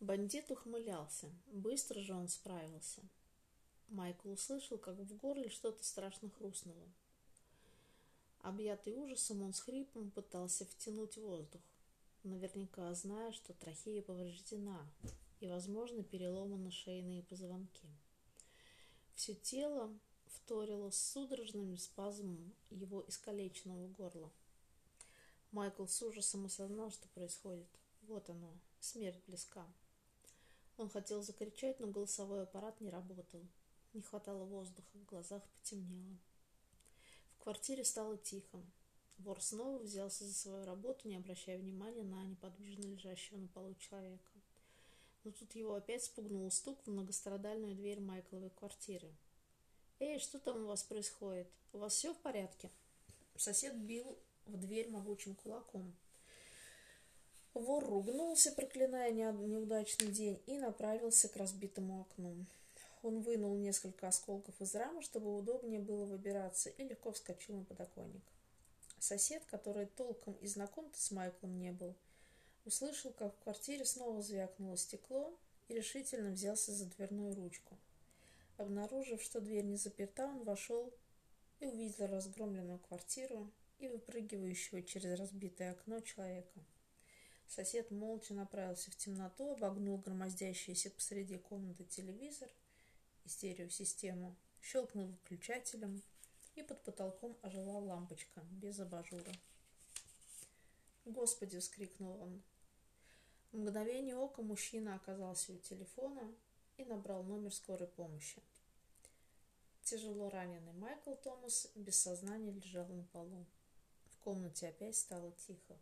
[0.00, 1.30] Бандит ухмылялся.
[1.46, 3.02] Быстро же он справился.
[3.88, 6.88] Майкл услышал, как в горле что-то страшно хрустнуло.
[8.40, 11.62] Объятый ужасом, он с хрипом пытался втянуть воздух,
[12.24, 14.86] наверняка зная, что трахея повреждена
[15.40, 17.88] и, возможно, переломаны шейные позвонки.
[19.14, 24.32] Все тело вторило с судорожным спазмом его искалеченного горла.
[25.52, 27.68] Майкл с ужасом осознал, что происходит.
[28.02, 29.66] Вот оно, смерть близка.
[30.76, 33.40] Он хотел закричать, но голосовой аппарат не работал.
[33.92, 36.18] Не хватало воздуха, в глазах потемнело.
[37.36, 38.60] В квартире стало тихо.
[39.18, 44.34] Вор снова взялся за свою работу, не обращая внимания на неподвижно лежащего на полу человека
[45.24, 49.10] но тут его опять спугнул стук в многострадальную дверь Майкловой квартиры.
[49.98, 51.48] «Эй, что там у вас происходит?
[51.72, 52.70] У вас все в порядке?»
[53.36, 55.94] Сосед бил в дверь могучим кулаком.
[57.54, 62.44] Вор ругнулся, проклиная неудачный день, и направился к разбитому окну.
[63.02, 68.22] Он вынул несколько осколков из рамы, чтобы удобнее было выбираться, и легко вскочил на подоконник.
[69.04, 71.94] Сосед, который толком и знаком с Майклом не был,
[72.64, 75.38] Услышал, как в квартире снова звякнуло стекло
[75.68, 77.78] и решительно взялся за дверную ручку.
[78.56, 80.90] Обнаружив, что дверь не заперта, он вошел
[81.60, 86.64] и увидел разгромленную квартиру и выпрыгивающего через разбитое окно человека.
[87.46, 92.48] Сосед молча направился в темноту, обогнул громоздящийся посреди комнаты телевизор
[93.26, 96.02] и стереосистему, щелкнул выключателем,
[96.54, 99.32] и под потолком ожила лампочка без абажура.
[101.04, 102.42] «Господи!»— вскрикнул он.
[103.52, 106.34] В мгновение ока мужчина оказался у телефона
[106.76, 108.42] и набрал номер скорой помощи.
[109.82, 113.44] Тяжело раненый Майкл Томас без сознания лежал на полу.
[114.06, 115.76] В комнате опять стало тихо.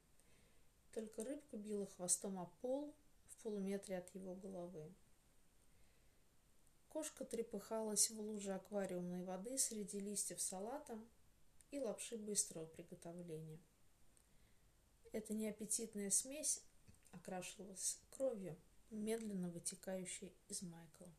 [0.92, 2.92] Только рыбка била хвостом о пол
[3.28, 4.92] в полуметре от его головы.
[6.92, 10.98] Кошка трепыхалась в луже аквариумной воды среди листьев салата
[11.70, 13.58] и лапши быстрого приготовления.
[15.10, 16.62] Эта неаппетитная смесь
[17.12, 18.58] окрашивалась кровью,
[18.90, 21.10] медленно вытекающей из Майкла.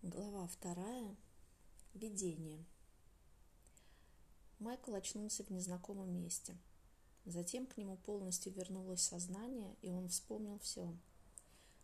[0.00, 1.14] Глава вторая.
[1.92, 2.64] Видение.
[4.58, 6.56] Майкл очнулся в незнакомом месте.
[7.26, 10.96] Затем к нему полностью вернулось сознание, и он вспомнил все.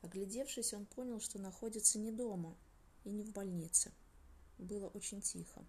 [0.02, 2.56] Оглядевшись, он понял, что находится не дома
[3.04, 3.92] и не в больнице.
[4.58, 5.64] Было очень тихо.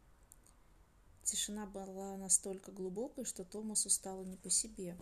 [1.24, 4.98] Тишина была настолько глубокой, что Томасу стало не по себе.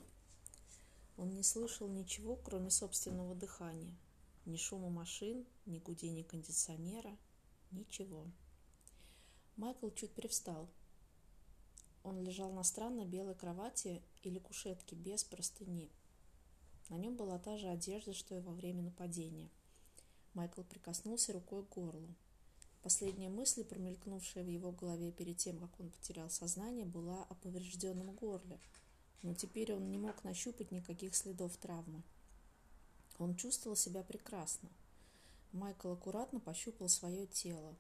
[1.17, 3.95] Он не слышал ничего, кроме собственного дыхания.
[4.45, 7.17] Ни шума машин, ни гудения кондиционера,
[7.71, 8.25] ничего.
[9.55, 10.69] Майкл чуть привстал.
[12.03, 15.91] Он лежал на странной белой кровати или кушетке без простыни.
[16.89, 19.49] На нем была та же одежда, что и во время нападения.
[20.33, 22.15] Майкл прикоснулся рукой к горлу.
[22.81, 28.11] Последняя мысль, промелькнувшая в его голове перед тем, как он потерял сознание, была о поврежденном
[28.15, 28.59] горле.
[29.23, 32.03] Но теперь он не мог нащупать никаких следов травмы.
[33.19, 34.69] Он чувствовал себя прекрасно.
[35.51, 37.75] Майкл аккуратно пощупал свое тело.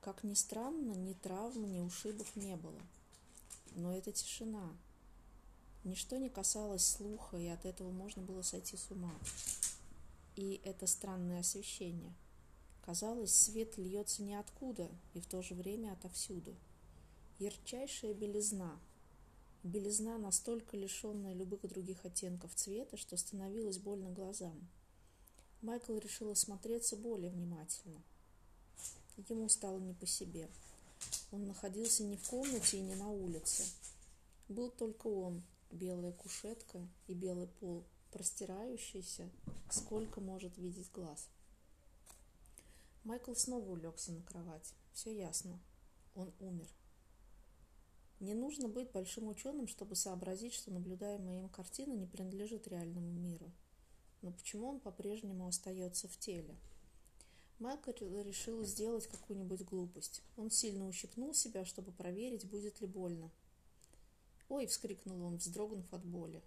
[0.00, 2.80] Как ни странно, ни травм, ни ушибов не было.
[3.74, 4.74] Но это тишина.
[5.86, 9.14] Ничто не касалось слуха, и от этого можно было сойти с ума.
[10.34, 12.12] И это странное освещение.
[12.84, 16.56] Казалось, свет льется ниоткуда и в то же время отовсюду.
[17.38, 18.76] Ярчайшая белизна.
[19.62, 24.66] Белизна, настолько лишенная любых других оттенков цвета, что становилось больно глазам.
[25.62, 28.02] Майкл решил осмотреться более внимательно.
[29.28, 30.48] Ему стало не по себе.
[31.30, 33.62] Он находился не в комнате и не на улице.
[34.48, 35.44] Был только он,
[35.76, 39.30] белая кушетка и белый пол, простирающийся,
[39.70, 41.28] сколько может видеть глаз.
[43.04, 44.74] Майкл снова улегся на кровать.
[44.92, 45.60] Все ясно.
[46.14, 46.68] Он умер.
[48.18, 53.52] Не нужно быть большим ученым, чтобы сообразить, что наблюдаемая им картина не принадлежит реальному миру.
[54.22, 56.56] Но почему он по-прежнему остается в теле?
[57.58, 57.90] Майкл
[58.22, 60.22] решил сделать какую-нибудь глупость.
[60.36, 63.30] Он сильно ущипнул себя, чтобы проверить, будет ли больно.
[64.48, 66.42] «Ой!»— вскрикнул он, вздрогнув от боли.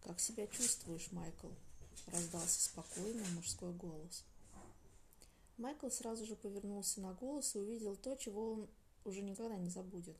[0.00, 1.48] «Как себя чувствуешь, Майкл?»—
[2.06, 4.24] раздался спокойный мужской голос.
[5.56, 8.68] Майкл сразу же повернулся на голос и увидел то, чего он
[9.04, 10.16] уже никогда не забудет.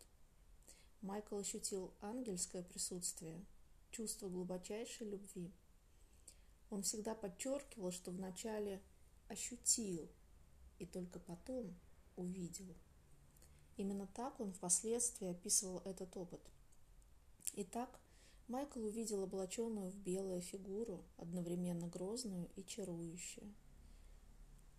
[1.01, 3.45] Майкл ощутил ангельское присутствие,
[3.91, 5.51] чувство глубочайшей любви.
[6.71, 8.81] Он всегда подчеркивал, что вначале
[9.29, 10.09] ощутил
[10.79, 11.75] и только потом
[12.17, 12.75] увидел.
[13.77, 16.41] Именно так он впоследствии описывал этот опыт.
[17.55, 18.01] Итак,
[18.49, 23.55] Майкл увидел облаченную в белое фигуру, одновременно грозную и чарующую.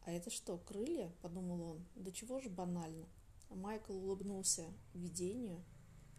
[0.02, 1.86] «А это что, крылья?»– подумал он.
[1.96, 3.08] «Да чего же банально?»
[3.52, 5.64] Майкл улыбнулся видению,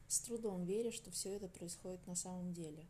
[0.07, 2.87] с трудом веря, что все это происходит на самом деле.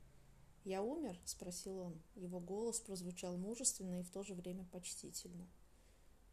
[0.65, 2.03] «Я умер?»– спросил он.
[2.15, 5.49] Его голос прозвучал мужественно и в то же время почтительно.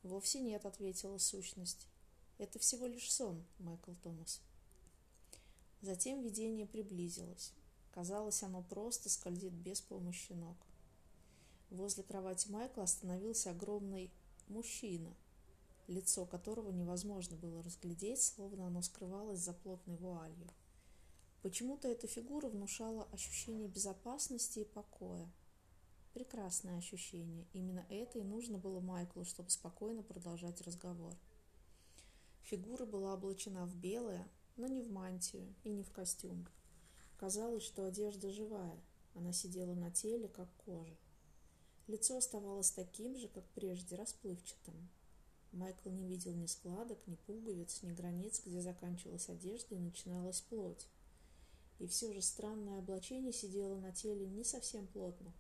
[0.03, 1.88] «Вовсе нет»,– ответила сущность.
[2.38, 4.41] «Это всего лишь сон, Майкл Томас».
[5.82, 7.53] Затем видение приблизилось.
[7.91, 10.57] Казалось, оно просто скользит без помощи ног.
[11.71, 14.11] Возле кровати Майкла остановился огромный
[14.47, 15.15] мужчина,
[15.88, 20.49] лицо которого невозможно было разглядеть, словно оно скрывалось за плотной вуалью.
[21.41, 25.27] Почему-то эта фигура внушала ощущение безопасности и покоя.
[26.13, 27.47] Прекрасное ощущение.
[27.53, 31.15] Именно это и нужно было Майклу, чтобы спокойно продолжать разговор.
[32.43, 34.27] Фигура была облачена в белое,
[34.62, 36.47] но не в мантию и не в костюм.
[37.18, 38.80] Казалось, что одежда живая.
[39.16, 40.95] Она сидела на теле, как кожа.
[41.88, 44.88] Лицо оставалось таким же, как прежде, расплывчатым.
[45.51, 50.88] Майкл не видел ни складок, ни пуговиц, ни границ, где заканчивалась одежда и начиналась плоть.
[51.80, 55.34] И все же странное облачение сидело на теле не совсем плотно.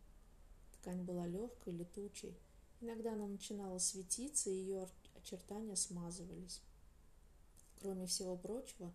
[0.79, 2.35] Ткань была легкой, летучей.
[2.81, 6.59] Иногда она начинала светиться, и ее очертания смазывались.
[7.79, 8.93] Кроме всего прочего,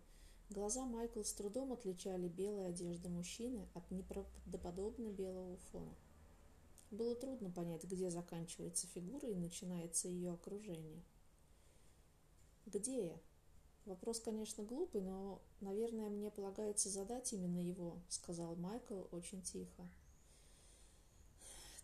[0.49, 5.95] глаза Майкла с трудом отличали белые одежды мужчины от неправдоподобно белого фона.
[6.91, 11.03] Было трудно понять, где заканчивается фигура и начинается ее окружение.
[12.65, 13.19] «Где я?»
[13.87, 19.89] Вопрос, конечно, глупый, но, наверное, мне полагается задать именно его, сказал Майкл очень тихо.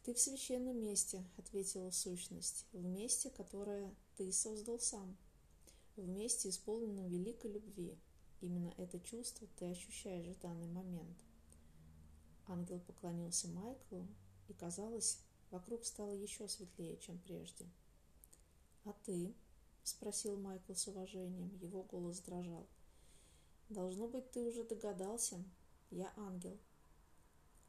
[0.03, 5.15] Ты в священном месте, ответила сущность, в месте, которое ты создал сам,
[5.95, 7.97] в месте, исполненном великой любви.
[8.43, 11.17] Именно это чувство ты ощущаешь в данный момент.
[12.45, 14.05] Ангел поклонился Майклу,
[14.49, 17.65] и, казалось, вокруг стало еще светлее, чем прежде.
[18.83, 19.33] «А ты?»—
[19.85, 21.55] спросил Майкл с уважением.
[21.61, 22.67] Его голос дрожал.
[23.69, 25.41] «Должно быть, ты уже догадался.
[25.89, 26.59] Я ангел».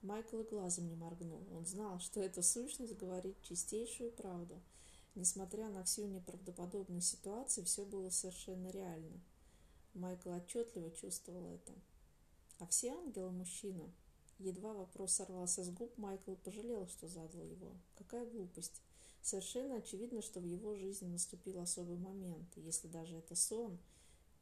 [0.03, 1.47] Майкл и глазом не моргнул.
[1.53, 4.61] Он знал, что эта сущность говорит чистейшую правду.
[5.15, 9.23] Несмотря на всю неправдоподобную ситуацию, все было совершенно реально.
[9.95, 11.73] Майкл отчетливо чувствовал это.
[12.59, 13.93] А все ангелы мужчина,
[14.39, 17.77] Едва вопрос сорвался с губ, Майкл пожалел, что задал его.
[17.97, 18.83] Какая глупость.
[19.23, 22.47] Совершенно очевидно, что в его жизни наступил особый момент.
[22.57, 23.79] И если даже это сон,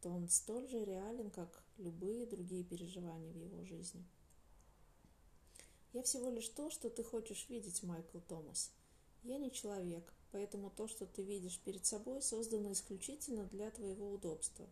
[0.00, 4.04] то он столь же реален, как любые другие переживания в его жизни.
[5.92, 8.72] «Я всего лишь то, что ты хочешь видеть, Майкл Томас.
[9.22, 14.66] Я не человек, поэтому то, что ты видишь перед собой, создано исключительно для твоего удобства.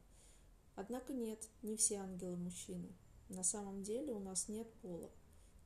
[0.81, 2.91] Однако нет, не все ангелы мужчины.
[3.29, 5.11] На самом деле у нас нет пола,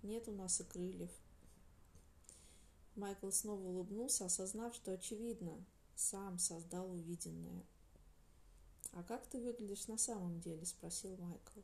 [0.02, 1.10] нет у нас и крыльев.
[2.96, 7.64] Майкл снова улыбнулся, осознав, что очевидно, сам создал увиденное.
[8.90, 11.60] «А как ты выглядишь на самом деле?»– спросил Майкл.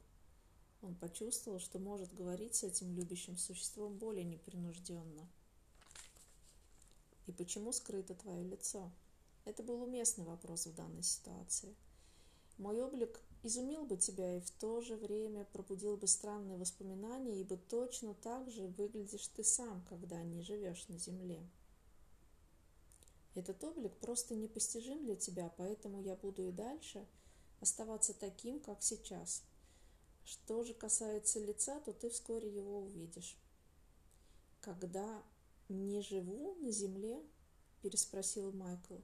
[0.81, 5.29] Он почувствовал, что может говорить с этим любящим существом более непринужденно.
[7.27, 8.93] «И почему скрыто твое лицо?»
[9.45, 11.75] Это был уместный вопрос в данной ситуации.
[12.59, 17.57] Мой облик изумил бы тебя и в то же время пробудил бы странные воспоминания, ибо
[17.57, 21.41] точно так же выглядишь ты сам, когда не живешь на земле.
[23.35, 27.07] Этот облик просто непостижим для тебя, поэтому я буду и дальше
[27.61, 29.45] оставаться таким, как сейчас.
[30.25, 33.37] Что же касается лица, то ты вскоре его увидишь.
[34.61, 35.23] Когда
[35.69, 37.23] не живу на земле,
[37.83, 38.97] переспросил Майкл.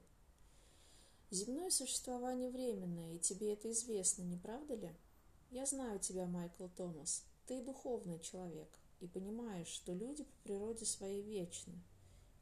[1.29, 4.95] Земное существование временное, и тебе это известно, не правда ли?
[5.49, 7.25] Я знаю тебя, Майкл Томас.
[7.47, 8.69] Ты духовный человек
[9.01, 11.73] и понимаешь, что люди по природе своей вечны.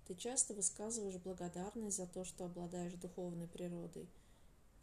[0.05, 4.07] Ты часто высказываешь благодарность за то, что обладаешь духовной природой.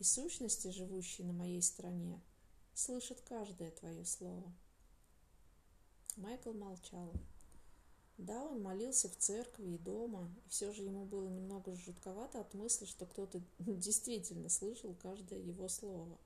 [0.01, 2.21] И сущности, живущие на моей стороне,
[2.75, 4.53] слышат каждое твое слово.
[6.17, 7.13] Майкл молчал.
[8.19, 12.55] Да, он молился в церкви и дома, и все же ему было немного жутковато от
[12.55, 16.19] мысли, что кто-то действительно слышал каждое его слово.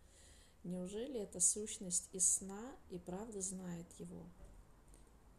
[0.65, 4.27] Неужели эта сущность из сна и правда знает его?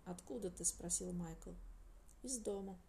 [0.06, 1.52] «Откуда ты?»– спросил Майкл.
[2.24, 2.80] «Из дома».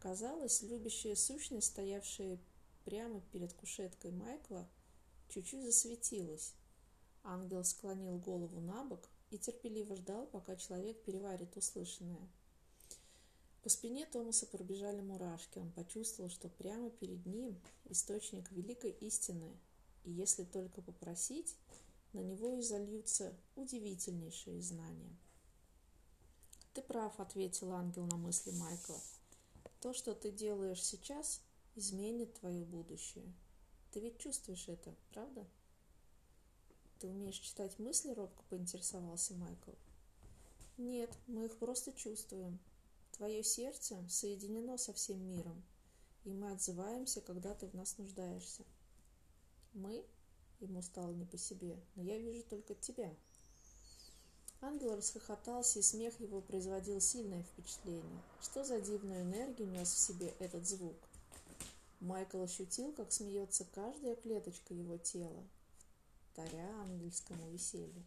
[0.00, 2.38] Казалось, любящая сущность, стоявшая
[2.84, 4.68] прямо перед кушеткой Майкла,
[5.28, 6.54] чуть-чуть засветилась.
[7.22, 12.28] Ангел склонил голову на бок, и терпеливо ждал, пока человек переварит услышанное.
[13.62, 15.58] По спине Томаса пробежали мурашки.
[15.58, 19.58] Он почувствовал, что прямо перед ним источник великой истины,
[20.04, 21.56] и если только попросить,
[22.12, 25.14] на него изольются удивительнейшие знания.
[26.72, 29.00] «Ты прав»,— ответил ангел на мысли Майкла.
[29.80, 31.42] «То, что ты делаешь сейчас,
[31.74, 33.34] изменит твое будущее.
[33.92, 35.46] Ты ведь чувствуешь это, правда?»
[36.98, 39.70] «Ты умеешь читать мысли?»— робко поинтересовался Майкл.
[40.78, 42.58] «Нет, мы их просто чувствуем.
[43.12, 45.62] Твое сердце соединено со всем миром,
[46.24, 48.64] и мы отзываемся, когда ты в нас нуждаешься.
[49.74, 50.04] Мы?»—
[50.60, 53.14] ему стало не по себе, «но я вижу только тебя».
[54.60, 58.22] Ангел расхохотался, и смех его производил сильное впечатление.
[58.42, 60.96] Что за дивную энергию нес в себе этот звук?
[62.00, 65.44] Майкл ощутил, как смеется каждая клеточка его тела,
[66.38, 68.06] вторя ангельскому веселью.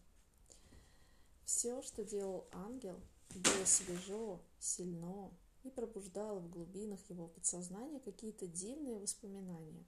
[1.44, 2.98] Все, что делал ангел,
[3.36, 5.30] было свежо, сильно
[5.64, 9.86] и пробуждало в глубинах его подсознания какие-то дивные воспоминания.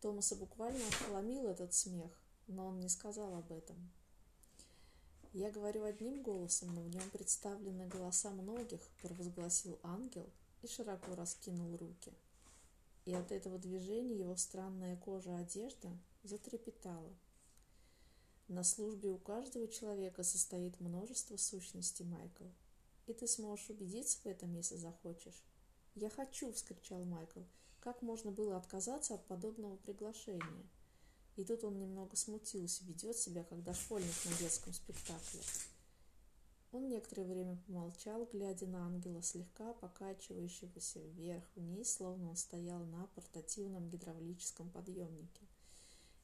[0.00, 2.10] Томаса буквально ошеломил этот смех,
[2.48, 3.92] но он не сказал об этом.
[5.32, 10.28] «Я говорю одним голосом, но в нем представлены голоса многих»,– провозгласил ангел
[10.62, 12.12] и широко раскинул руки.
[13.04, 15.88] И от этого движения его странная кожа одежда
[16.22, 17.16] затрепетала.
[18.48, 22.44] На службе у каждого человека состоит множество сущностей, Майкл.
[23.06, 25.42] И ты сможешь убедиться в этом, если захочешь.
[25.94, 27.40] «Я хочу!»– вскричал Майкл.
[27.80, 30.68] Как можно было отказаться от подобного приглашения?
[31.36, 35.40] И тут он немного смутился, ведет себя, как дошкольник на детском спектакле.
[36.72, 43.88] Он некоторое время помолчал, глядя на ангела, слегка покачивающегося вверх-вниз, словно он стоял на портативном
[43.90, 45.46] гидравлическом подъемнике.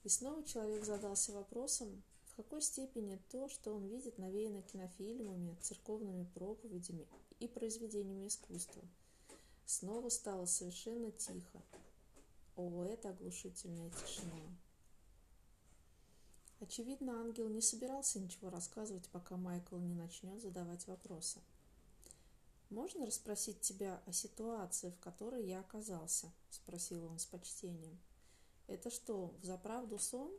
[0.05, 6.25] И снова человек задался вопросом, в какой степени то, что он видит, навеяно кинофильмами, церковными
[6.35, 7.07] проповедями
[7.41, 8.83] и произведениями искусства.
[9.67, 11.63] Снова стало совершенно тихо.
[12.57, 14.41] О, это оглушительная тишина.
[16.61, 21.41] Очевидно, ангел не собирался ничего рассказывать, пока Майкл не начнет задавать вопросы.
[22.71, 27.99] «Можно расспросить тебя о ситуации, в которой я оказался?»– спросил он с почтением.
[28.69, 30.31] Это что, в заправду сон?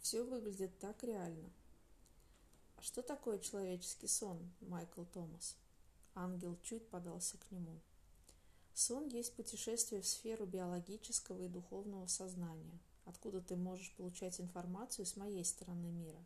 [0.00, 1.52] Все выглядит так реально.
[2.76, 5.56] А что такое человеческий сон, Майкл Томас?
[6.14, 7.78] Ангел чуть подался к нему.
[8.74, 15.16] Сон есть путешествие в сферу биологического и духовного сознания, откуда ты можешь получать информацию с
[15.16, 16.24] моей стороны мира.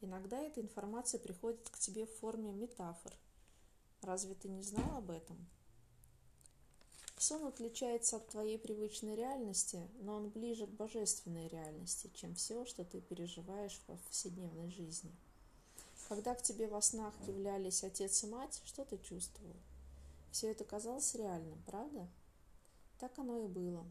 [0.00, 3.12] Иногда эта информация приходит к тебе в форме метафор.
[4.02, 5.48] Разве ты не знал об этом?
[7.20, 12.82] Сон отличается от твоей привычной реальности, но он ближе к божественной реальности, чем все, что
[12.82, 15.14] ты переживаешь в повседневной жизни.
[16.08, 19.54] Когда к тебе во снах являлись отец и мать, что ты чувствовал?
[20.30, 22.08] Все это казалось реальным, правда?
[22.98, 23.84] Так оно и было.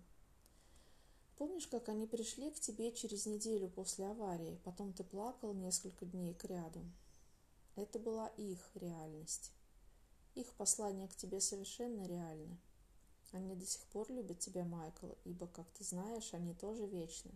[1.37, 6.33] Помнишь, как они пришли к тебе через неделю после аварии, потом ты плакал несколько дней
[6.33, 6.81] к ряду?
[7.75, 9.51] Это была их реальность.
[10.33, 12.57] Их послание к тебе совершенно реально.
[13.31, 17.31] Они до сих пор любят тебя, Майкл, ибо, как ты знаешь, они тоже вечны.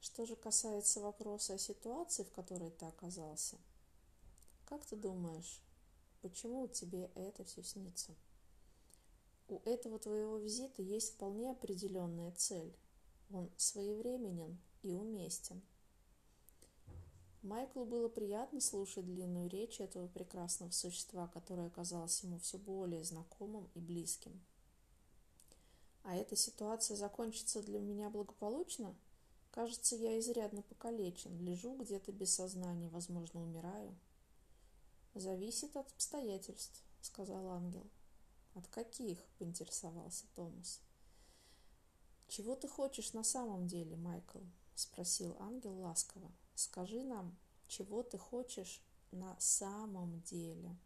[0.00, 3.56] Что же касается вопроса о ситуации, в которой ты оказался,
[4.66, 5.60] как ты думаешь,
[6.22, 8.14] почему тебе это все снится?
[9.48, 12.76] У этого твоего визита есть вполне определенная цель.
[13.30, 15.62] Он своевременен и уместен.
[17.42, 23.70] Майклу было приятно слушать длинную речь этого прекрасного существа, которое казалось ему все более знакомым
[23.74, 24.40] и близким.
[26.06, 28.94] А эта ситуация закончится для меня благополучно?
[29.50, 33.92] Кажется, я изрядно покалечен, лежу где-то без сознания, возможно, умираю.
[35.14, 37.84] Зависит от обстоятельств, сказал ангел.
[38.54, 39.18] От каких?
[39.38, 40.80] поинтересовался Томас.
[42.28, 44.38] «Чего ты хочешь на самом деле, Майкл?»–
[44.76, 46.30] спросил ангел ласково.
[46.54, 47.36] «Скажи нам,
[47.66, 48.80] чего ты хочешь
[49.10, 50.76] на самом деле?»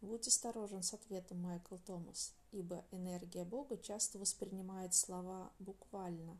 [0.00, 6.38] Будь осторожен с ответом, Майкл Томас, ибо энергия Бога часто воспринимает слова буквально.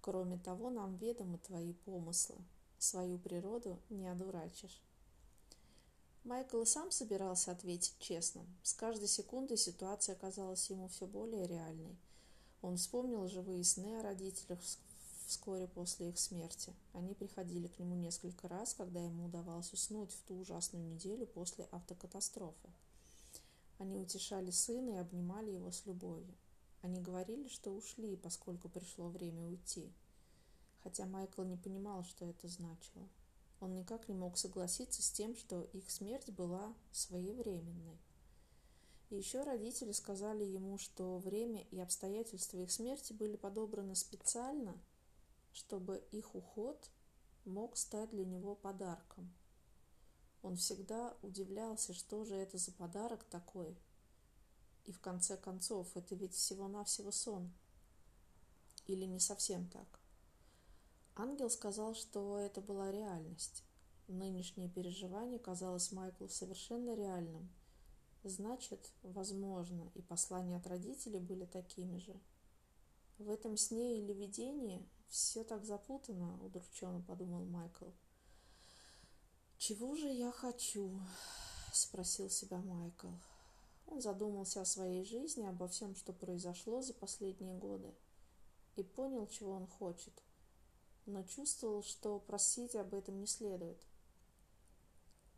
[0.00, 2.36] Кроме того, нам ведомы твои помыслы.
[2.78, 4.80] Свою природу не одурачишь.
[6.24, 8.46] Майкл и сам собирался ответить честно.
[8.62, 11.98] С каждой секундой ситуация казалась ему все более реальной.
[12.62, 14.60] Он вспомнил живые сны о родителях
[15.26, 16.74] вскоре после их смерти.
[16.92, 21.68] Они приходили к нему несколько раз, когда ему удавалось уснуть в ту ужасную неделю после
[21.70, 22.68] автокатастрофы.
[23.78, 26.36] Они утешали сына и обнимали его с любовью.
[26.82, 29.92] Они говорили, что ушли, поскольку пришло время уйти.
[30.82, 33.08] Хотя Майкл не понимал, что это значило.
[33.60, 37.98] Он никак не мог согласиться с тем, что их смерть была своевременной.
[39.10, 44.80] И еще родители сказали ему, что время и обстоятельства их смерти были подобраны специально,
[45.52, 46.90] чтобы их уход
[47.44, 49.32] мог стать для него подарком.
[50.42, 53.76] Он всегда удивлялся, что же это за подарок такой.
[54.84, 57.52] И в конце концов, это ведь всего-навсего сон.
[58.86, 60.00] Или не совсем так.
[61.14, 63.64] Ангел сказал, что это была реальность.
[64.06, 67.50] Нынешнее переживание казалось Майклу совершенно реальным.
[68.24, 72.18] Значит, возможно, и послания от родителей были такими же.
[73.18, 77.90] В этом сне или видении все так запутано, удрученно подумал Майкл.
[79.58, 80.98] «Чего же я хочу?»–
[81.72, 83.08] спросил себя Майкл.
[83.86, 87.94] Он задумался о своей жизни, обо всем, что произошло за последние годы,
[88.76, 90.12] и понял, чего он хочет–
[91.08, 93.78] но чувствовал, что просить об этом не следует.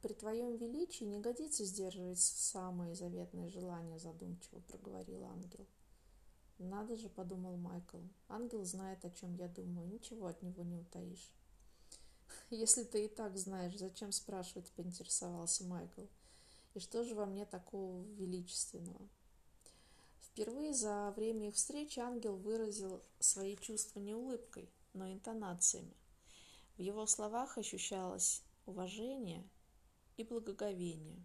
[0.02, 5.66] «При твоем величии не годится сдерживать самые заветные желания»,– задумчиво проговорил ангел.
[6.58, 7.98] «Надо же»,– подумал Майкл,–
[8.28, 11.30] «ангел знает, о чем я думаю, ничего от него не утаишь».
[12.50, 16.06] «Если ты и так знаешь, зачем спрашивать?»– поинтересовался Майкл.
[16.74, 19.08] «И что же во мне такого величественного?»
[20.20, 25.94] Впервые за время их встречи ангел выразил свои чувства не улыбкой– но интонациями.
[26.76, 29.46] В его словах ощущалось уважение
[30.16, 31.22] и благоговение.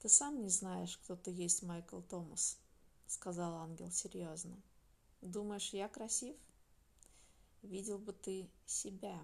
[0.00, 2.58] «Ты сам не знаешь, кто ты есть, Майкл Томас»,—
[3.06, 4.56] сказал ангел серьезно.
[5.20, 6.36] «Думаешь, я красив?
[7.62, 9.18] Видел бы ты себя.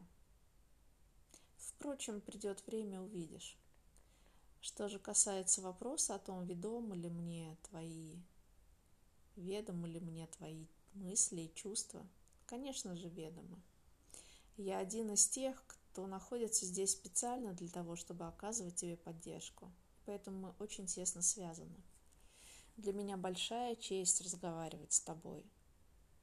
[1.76, 3.58] Впрочем, придет время, увидишь.
[4.60, 8.16] Что же касается вопроса о том, ведомы ли мне твои,
[9.34, 12.06] ведомы ли мне твои мысли и чувства,
[12.46, 13.60] конечно же, ведомо.
[14.56, 19.72] Я один из тех, кто находится здесь специально для того, чтобы оказывать тебе поддержку,
[20.06, 21.82] поэтому мы очень тесно связаны.
[22.76, 25.44] Для меня большая честь разговаривать с тобой,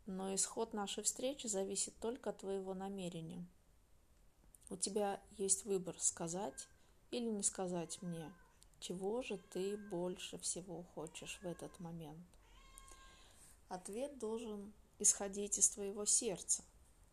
[0.06, 3.46] но исход нашей встречи зависит только от твоего намерения.
[4.70, 6.68] У тебя есть выбор сказать
[7.10, 8.32] или не сказать мне,
[8.80, 12.24] чего же ты больше всего хочешь в этот момент.
[13.68, 16.64] Ответ должен исходить из твоего сердца.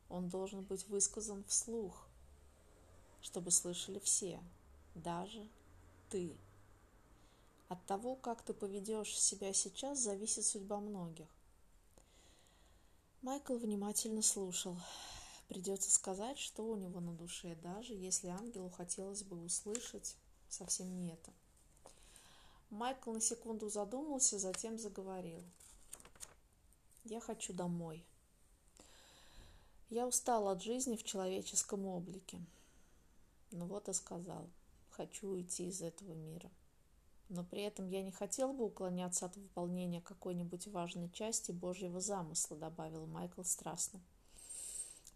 [0.09, 2.07] Он должен быть высказан вслух,
[3.22, 4.40] чтобы слышали все,
[4.94, 5.48] даже
[6.11, 6.36] ты.
[7.68, 11.26] От того, как ты поведешь себя сейчас, зависит судьба многих.
[13.22, 14.76] Майкл внимательно слушал.
[15.49, 20.16] Придется сказать, что у него на душе, даже если ангелу хотелось бы услышать
[20.49, 21.32] совсем не это.
[22.70, 25.42] Майкл на секунду задумался, затем заговорил.
[27.05, 28.05] Я хочу домой.
[29.90, 32.40] Я устал от жизни в человеческом облике.
[33.53, 34.49] Ну вот и сказал,
[34.90, 36.51] хочу уйти из этого мира.
[37.28, 42.57] но при этом я не хотел бы уклоняться от выполнения какой-нибудь важной части Божьего замысла,
[42.57, 44.01] добавил Майкл страстно.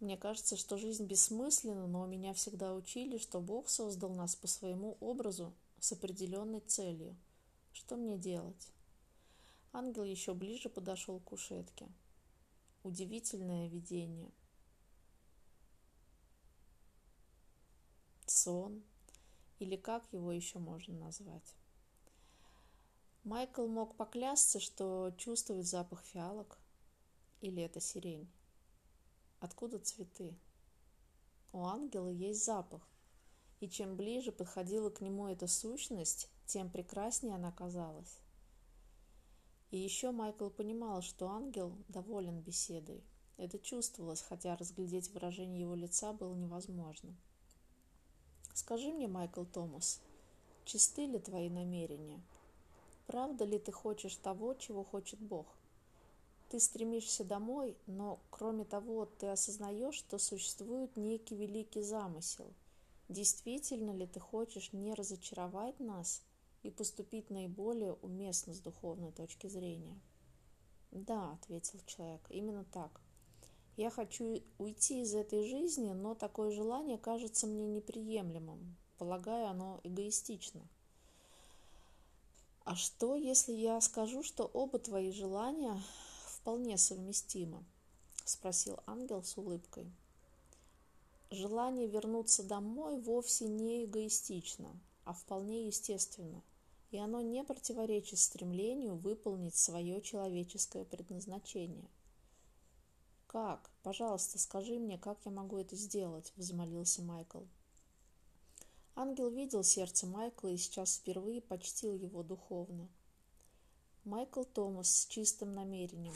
[0.01, 4.97] Мне кажется, что жизнь бессмысленна, но меня всегда учили, что Бог создал нас по своему
[4.99, 7.15] образу с определенной целью.
[7.71, 8.73] Что мне делать?
[9.71, 11.87] Ангел еще ближе подошел к кушетке.
[12.81, 14.31] Удивительное видение.
[18.25, 18.81] Сон,
[19.59, 21.55] или как его еще можно назвать.
[23.23, 26.57] Майкл мог поклясться, что чувствует запах фиалок,
[27.41, 28.27] или это сирень.
[29.41, 30.37] Откуда цветы?
[31.51, 32.87] У ангела есть запах,
[33.59, 38.19] и чем ближе подходила к нему эта сущность, тем прекраснее она казалась.
[39.71, 43.03] И еще Майкл понимал, что ангел доволен беседой.
[43.37, 47.17] Это чувствовалось, хотя разглядеть выражение его лица было невозможно.
[48.53, 50.01] «Скажи мне, Майкл Томас,
[50.65, 52.21] чисты ли твои намерения?
[53.07, 55.47] Правда ли ты хочешь того, чего хочет Бог?
[56.51, 62.53] Ты стремишься домой, но, кроме того, ты осознаешь, что существует некий великий замысел.
[63.07, 66.21] Действительно ли ты хочешь не разочаровать нас
[66.63, 69.97] и поступить наиболее уместно с духовной точки зрения?
[70.91, 72.99] Да, ответил человек, именно так.
[73.77, 78.75] Я хочу уйти из этой жизни, но такое желание кажется мне неприемлемым.
[78.97, 80.67] Полагаю, оно эгоистично.
[82.65, 85.81] А что, если я скажу, что оба твои желания
[86.41, 87.63] вполне совместимы?
[88.25, 89.91] Спросил ангел с улыбкой.
[91.29, 94.75] Желание вернуться домой вовсе не эгоистично,
[95.05, 96.41] а вполне естественно,
[96.89, 101.87] и оно не противоречит стремлению выполнить свое человеческое предназначение.
[103.27, 103.69] «Как?
[103.83, 107.43] Пожалуйста, скажи мне, как я могу это сделать?»– взмолился Майкл.
[108.95, 112.89] Ангел видел сердце Майкла и сейчас впервые почтил его духовно.
[114.03, 116.15] Майкл Томас с чистым намерением.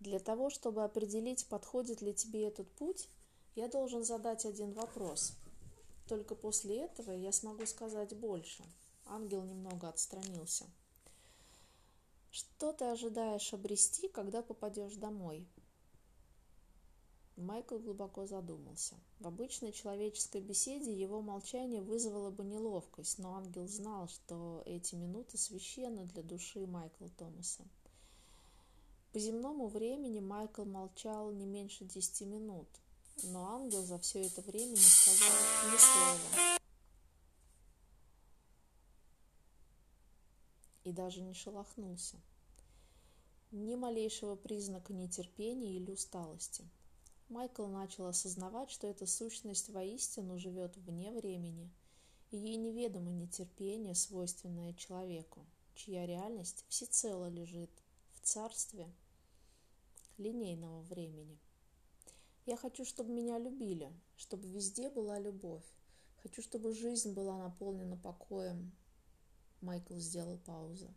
[0.00, 3.08] Для того, чтобы определить, подходит ли тебе этот путь,
[3.54, 5.32] я должен задать один вопрос.
[6.08, 8.64] Только после этого я смогу сказать больше.
[9.06, 10.64] Ангел немного отстранился.
[12.32, 15.46] Что ты ожидаешь обрести, когда попадешь домой?
[17.38, 18.96] Майкл глубоко задумался.
[19.20, 25.38] В обычной человеческой беседе его молчание вызвало бы неловкость, но ангел знал, что эти минуты
[25.38, 27.62] священны для души Майкла Томаса.
[29.12, 32.68] По земному времени Майкл молчал не меньше десяти минут,
[33.22, 35.30] но ангел за все это время не сказал
[35.72, 36.58] ни слова.
[40.82, 42.16] И даже не шелохнулся.
[43.52, 46.64] Ни малейшего признака нетерпения или усталости.
[47.28, 51.70] Майкл начал осознавать, что эта сущность воистину живет вне времени,
[52.30, 57.70] и ей неведомо нетерпение, свойственное человеку, чья реальность всецело лежит
[58.12, 58.90] в царстве
[60.16, 61.38] линейного времени.
[62.46, 65.64] Я хочу, чтобы меня любили, чтобы везде была любовь.
[66.22, 68.72] Хочу, чтобы жизнь была наполнена покоем.
[69.60, 70.94] Майкл сделал паузу.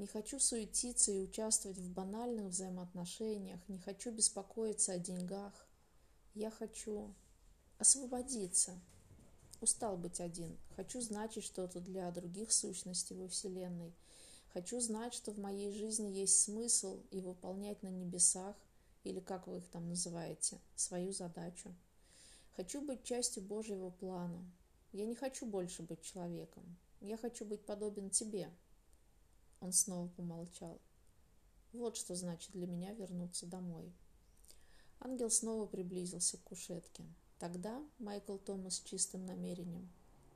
[0.00, 5.52] Не хочу суетиться и участвовать в банальных взаимоотношениях, не хочу беспокоиться о деньгах.
[6.32, 7.14] Я хочу
[7.76, 8.80] освободиться.
[9.60, 10.56] Устал быть один.
[10.74, 13.92] Хочу значить что-то для других сущностей во Вселенной.
[14.54, 18.56] Хочу знать, что в моей жизни есть смысл и выполнять на небесах
[19.04, 21.74] или как вы их там называете, свою задачу.
[22.56, 24.50] Хочу быть частью Божьего плана.
[24.92, 26.64] Я не хочу больше быть человеком.
[27.02, 28.50] Я хочу быть подобен тебе.
[29.60, 30.80] Он снова помолчал.
[31.72, 33.92] Вот что значит для меня вернуться домой.
[34.98, 37.04] Ангел снова приблизился к кушетке.
[37.38, 39.90] Тогда, Майкл Томас с чистым намерением,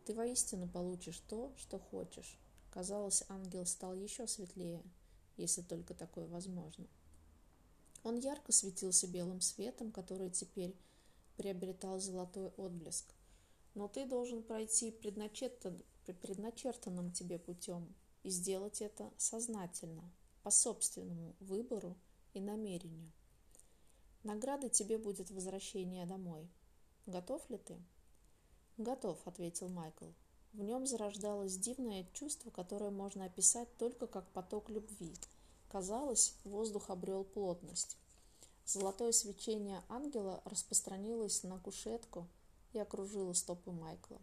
[0.04, 2.38] ты воистину получишь то, что хочешь.
[2.70, 4.82] Казалось, ангел стал еще светлее,
[5.36, 6.86] если только такое возможно.
[8.02, 10.76] Он ярко светился белым светом, который теперь
[11.36, 13.06] приобретал золотой отблеск.
[13.74, 17.94] Но ты должен пройти предначертан, предначертанным тебе путем
[18.24, 20.02] и сделать это сознательно,
[20.42, 21.96] по собственному выбору
[22.32, 23.12] и намерению.
[24.24, 26.48] Наградой тебе будет возвращение домой.
[27.06, 27.80] Готов ли ты?
[28.76, 30.10] Готов, ответил Майкл.
[30.52, 35.14] В нем зарождалось дивное чувство, которое можно описать только как поток любви–
[35.74, 37.96] Казалось, воздух обрел плотность.
[38.64, 42.28] Золотое свечение ангела распространилось на кушетку
[42.72, 44.20] и окружило стопы Майкла.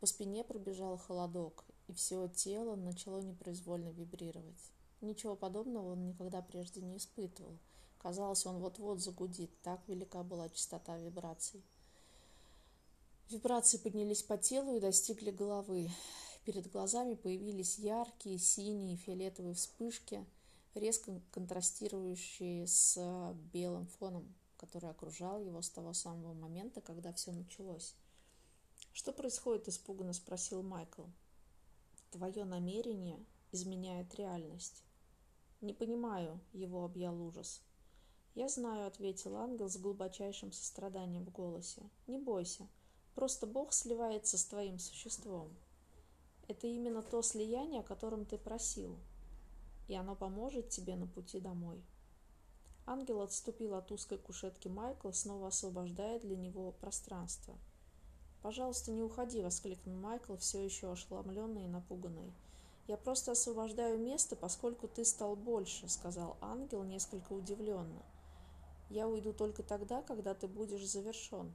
[0.00, 4.72] По спине пробежал холодок, и все тело начало непроизвольно вибрировать.
[5.00, 7.58] Ничего подобного он никогда прежде не испытывал.
[7.98, 11.62] Казалось, он вот-вот загудит, так велика была частота вибраций.
[13.30, 15.90] Вибрации поднялись по телу и достигли головы.
[16.44, 20.24] Перед глазами появились яркие синие и фиолетовые вспышки,
[20.74, 27.94] резко контрастирующие с белым фоном, который окружал его с того самого момента, когда все началось.
[28.92, 31.04] «Что происходит?»– испуганно спросил Майкл.
[32.14, 33.18] «Твое намерение
[33.50, 34.84] изменяет реальность».
[35.60, 37.60] «Не понимаю»,– его объял ужас.
[38.36, 41.82] «Я знаю»,— ответил ангел с глубочайшим состраданием в голосе.
[42.06, 42.68] «Не бойся.
[43.16, 45.56] Просто Бог сливается с твоим существом.
[46.46, 48.96] Это именно то слияние, о котором ты просил,
[49.88, 51.84] и оно поможет тебе на пути домой».
[52.86, 57.58] Ангел отступил от узкой кушетки Майкла, снова освобождая для него пространство.
[58.44, 62.30] «Пожалуйста, не уходи!»— воскликнул Майкл, все еще ошеломленный и напуганный.
[62.86, 68.02] «Я просто освобождаю место, поскольку ты стал больше»,— сказал ангел несколько удивленно.
[68.90, 71.54] Я уйду только тогда, когда ты будешь завершен.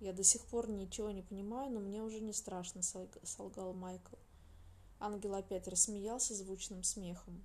[0.00, 4.16] Я до сих пор ничего не понимаю, но мне уже не страшно, солгал Майкл.
[5.00, 7.42] Ангел опять рассмеялся звучным смехом.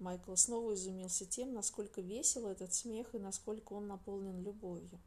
[0.00, 5.00] Майкл снова изумился тем, насколько весел этот смех и насколько он наполнен любовью.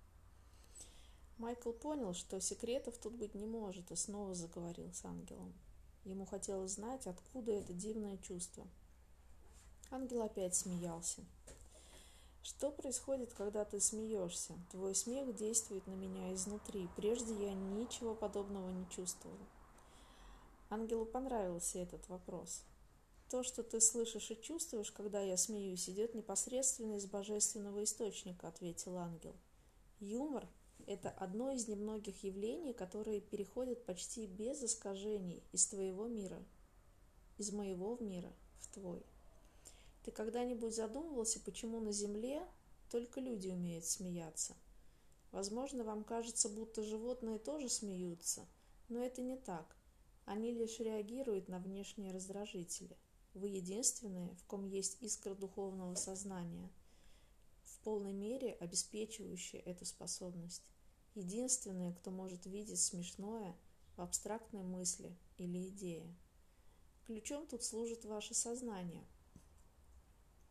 [1.38, 5.54] Майкл понял, что секретов тут быть не может, и снова заговорил с ангелом.
[6.06, 8.66] Ему хотелось знать, откуда это дивное чувство.
[9.92, 11.22] Ангел опять смеялся.
[12.42, 14.54] Что происходит, когда ты смеешься?
[14.72, 16.88] Твой смех действует на меня изнутри.
[16.96, 19.38] Прежде я ничего подобного не чувствовал.
[20.70, 22.64] Ангелу понравился этот вопрос.
[23.30, 28.98] То, что ты слышишь и чувствуешь, когда я смеюсь, идет непосредственно из божественного источника, ответил
[28.98, 29.36] ангел.
[30.00, 30.48] Юмор–
[30.88, 36.44] это одно из немногих явлений, которые переходят почти без искажений из твоего мира,
[37.38, 39.04] из моего мира в твой.
[40.04, 42.46] Ты когда-нибудь задумывался, почему на Земле
[42.92, 44.56] только люди умеют смеяться?
[45.32, 48.46] Возможно, вам кажется, будто животные тоже смеются,
[48.88, 49.76] но это не так.
[50.26, 52.96] Они лишь реагируют на внешние раздражители.
[53.34, 56.70] Вы единственные, в ком есть искра духовного сознания,
[57.86, 60.74] полной мере обеспечивающие эту способность.
[61.14, 63.56] Единственные, кто может видеть смешное
[63.96, 66.14] в абстрактной мысли или идее.
[67.06, 69.06] Ключом тут служит ваше сознание–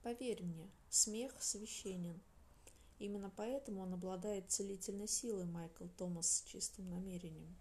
[0.05, 2.21] Поверь мне, смех священен.
[2.99, 7.57] Именно поэтому он обладает целительной силой, Майкл Томас с чистым намерением.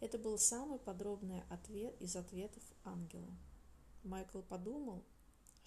[0.00, 3.34] Это был самый подробный ответ из ответов ангела.
[4.04, 5.02] Майкл подумал,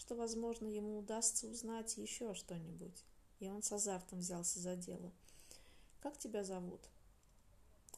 [0.01, 3.05] что, возможно, ему удастся узнать еще что-нибудь,
[3.39, 5.11] и он с азартом взялся за дело.
[5.99, 6.81] «Как тебя зовут?»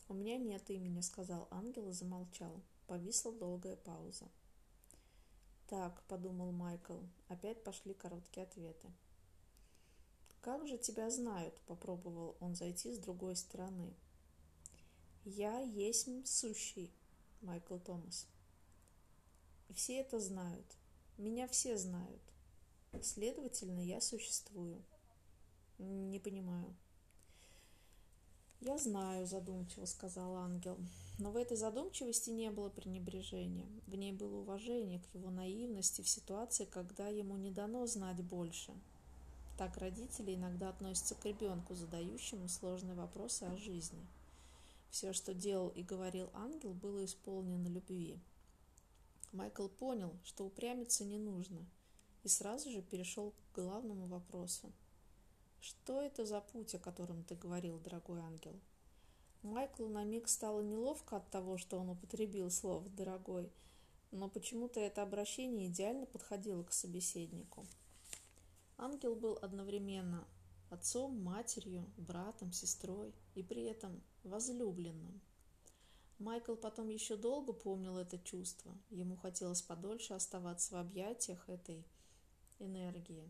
[0.10, 2.62] «У меня нет имени»,— сказал ангел и замолчал.
[2.88, 4.26] Повисла долгая пауза.
[5.68, 7.00] Так, подумал Майкл,
[7.30, 8.92] опять пошли короткие ответы.
[10.42, 11.58] Как же тебя знают?
[11.62, 13.94] Попробовал он зайти с другой стороны.
[15.24, 16.92] Я есть сущий,
[17.40, 18.28] Майкл Томас.
[19.70, 20.66] Все это знают.
[21.18, 22.22] Меня все знают.
[23.02, 24.84] Следовательно, я существую.
[25.78, 26.76] Не понимаю.
[28.66, 30.78] «Я знаю»,– задумчиво сказал ангел.
[31.20, 33.68] Но в этой задумчивости не было пренебрежения.
[33.88, 38.72] В ней было уважение к его наивности в ситуации, когда ему не дано знать больше.
[39.58, 44.08] Так родители иногда относятся к ребенку, задающему сложные вопросы о жизни.
[44.90, 48.18] Все, что делал и говорил ангел, было исполнено любви.
[49.34, 51.70] Майкл понял, что упрямиться не нужно,
[52.24, 54.72] и сразу же перешел к главному вопросу–
[55.64, 58.60] что это за путь, о котором ты говорил, дорогой ангел?
[59.44, 63.50] Майклу на миг стало неловко от того, что он употребил слово «дорогой»,
[64.12, 67.66] но почему-то это обращение идеально подходило к собеседнику.
[68.78, 70.28] Ангел был одновременно
[70.70, 75.22] отцом, матерью, братом, сестрой и при этом возлюбленным.
[76.24, 78.74] Майкл потом еще долго помнил это чувство.
[78.90, 81.86] Ему хотелось подольше оставаться в объятиях этой
[82.60, 83.30] энергии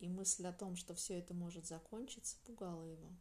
[0.00, 3.12] и мысль о том, что все это может закончиться, пугала его.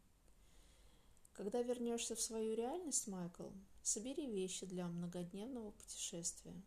[1.34, 3.50] Когда вернешься в свою реальность, Майкл,
[3.84, 6.60] собери вещи для многодневного путешествия.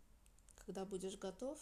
[0.64, 1.58] Когда будешь готов,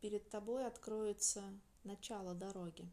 [0.00, 1.44] перед тобой откроется
[1.84, 2.90] начало дороги.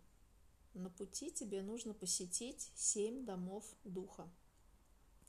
[0.76, 4.30] На пути тебе нужно посетить семь домов духа.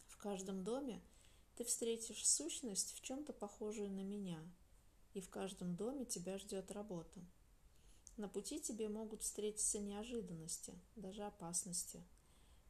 [0.08, 1.00] В каждом доме
[1.56, 4.38] ты встретишь сущность в чем-то похожую на меня,
[5.14, 7.20] и в каждом доме тебя ждет работа.
[8.18, 12.02] На пути тебе могут встретиться неожиданности, даже опасности.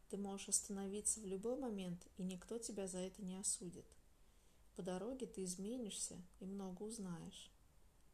[0.08, 3.86] Ты можешь остановиться в любой момент, и никто тебя за это не осудит.
[4.76, 7.50] По дороге ты изменишься и много узнаешь.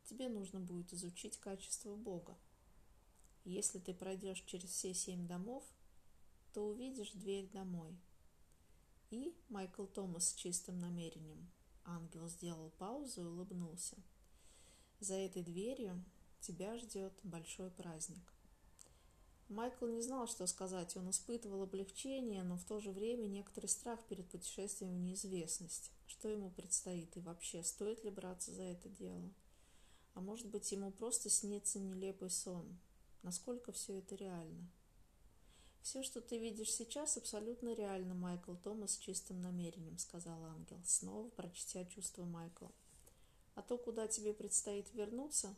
[0.04, 2.36] Тебе нужно будет изучить качество Бога.
[3.44, 5.64] Если ты пройдешь через все семь домов,
[6.54, 7.98] то увидишь дверь домой.
[9.12, 11.46] И Майкл Томас с чистым намерением.
[11.84, 13.98] Ангел сделал паузу и улыбнулся.
[15.00, 16.02] За этой дверью
[16.40, 18.22] тебя ждет большой праздник.
[19.50, 20.96] Майкл не знал, что сказать.
[20.96, 25.92] Он испытывал облегчение, но в то же время некоторый страх перед путешествием в неизвестность.
[26.06, 29.30] Что ему предстоит и вообще, стоит ли браться за это дело?
[30.14, 32.78] А может быть, ему просто снится нелепый сон?
[33.22, 34.70] Насколько все это реально?
[35.82, 41.28] «Все, что ты видишь сейчас, абсолютно реально, Майкл Томас с чистым намерением»,— сказал ангел, снова
[41.30, 42.70] прочтя чувства Майкла.
[43.56, 45.54] «А то, куда тебе предстоит вернуться,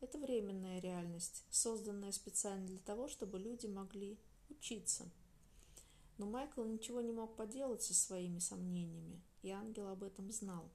[0.00, 4.18] это временная реальность, созданная специально для того, чтобы люди могли
[4.48, 5.10] учиться».
[6.18, 10.70] Но Майкл ничего не мог поделать со своими сомнениями, и ангел об этом знал.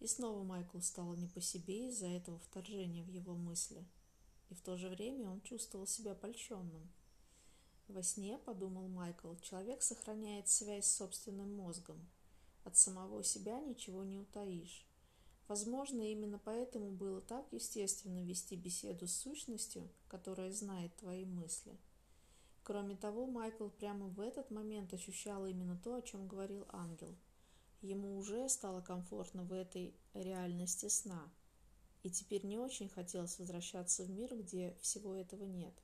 [0.00, 3.82] И снова Майклу стало не по себе из-за этого вторжения в его мысли,
[4.50, 6.92] и в то же время он чувствовал себя польщенным.
[7.88, 12.04] Во сне, подумал Майкл, человек сохраняет связь с собственным мозгом.
[12.64, 14.86] От самого себя ничего не утаишь.
[15.46, 21.78] Возможно, именно поэтому было так естественно вести беседу с сущностью, которая знает твои мысли.
[22.64, 27.14] Кроме того, Майкл прямо в этот момент ощущал именно то, о чем говорил ангел.
[27.80, 31.30] Ему уже стало комфортно в этой реальности сна,
[32.02, 35.74] и теперь не очень хотелось возвращаться в мир, где всего этого нет.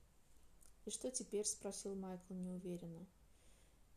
[0.85, 3.05] «И что теперь?»– спросил Майкл неуверенно.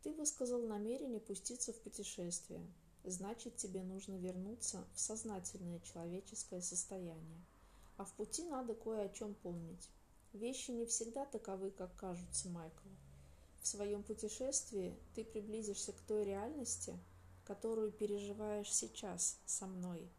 [0.03, 2.65] «Ты высказал намерение пуститься в путешествие.
[3.05, 7.45] Значит, тебе нужно вернуться в сознательное человеческое состояние.
[7.97, 9.89] А в пути надо кое о чем помнить.
[10.33, 12.91] Вещи не всегда таковы, как кажутся Майклу.
[13.63, 16.97] В своем путешествии ты приблизишься к той реальности,
[17.45, 20.09] которую переживаешь сейчас со мной–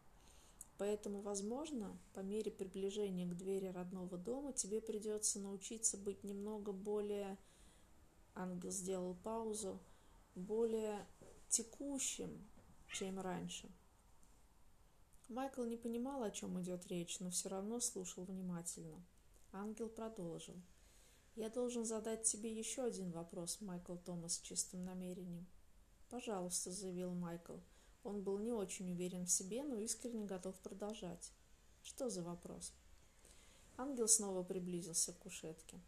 [0.78, 7.36] Поэтому, возможно, по мере приближения к двери родного дома тебе придется научиться быть немного более,
[8.34, 9.80] ангел сделал паузу,
[10.36, 11.04] более
[11.48, 12.48] текущим,
[12.92, 13.68] чем раньше.
[15.28, 19.04] Майкл не понимал, о чем идет речь, но все равно слушал внимательно.
[19.52, 20.54] Ангел продолжил.
[21.34, 25.46] «Я должен задать тебе еще один вопрос, Майкл Томас, с чистым намерением».
[26.08, 27.58] «Пожалуйста»,— заявил Майкл.
[28.04, 31.32] Он был не очень уверен в себе, но искренне готов продолжать.
[31.82, 32.72] Что за вопрос?
[33.76, 35.80] Ангел снова приблизился к кушетке.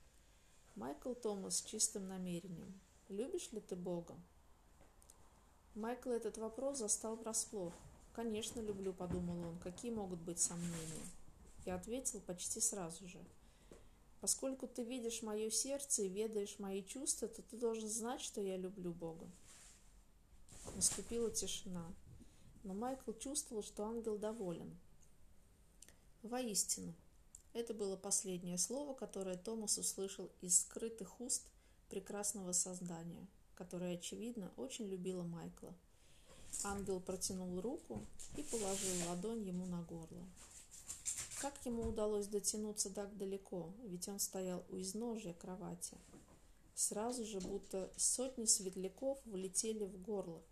[0.77, 2.79] Майкл Томас с чистым намерением.
[3.09, 4.15] Любишь ли ты Бога?
[5.75, 7.73] Майкл этот вопрос застал врасплох.
[8.13, 9.59] «Конечно, люблю»,— подумал он.
[9.59, 11.07] «Какие могут быть сомнения?»
[11.65, 13.19] И ответил почти сразу же.
[14.21, 18.57] «Поскольку ты видишь мое сердце и ведаешь мои чувства, то ты должен знать, что я
[18.57, 19.27] люблю Бога».
[20.77, 21.85] Наступила тишина,
[22.65, 24.79] но Майкл чувствовал, что ангел доволен.
[26.23, 26.95] Воистину,
[27.53, 31.47] это было последнее слово, которое Томас услышал из скрытых уст
[31.89, 35.75] прекрасного создания, которое, очевидно, очень любило Майкла.
[36.65, 38.05] Ангел протянул руку
[38.37, 40.25] и положил ладонь ему на горло.
[41.41, 45.97] Как ему удалось дотянуться так далеко, ведь он стоял у изножия кровати.
[46.75, 50.43] Сразу же, будто сотни светляков влетели в горло,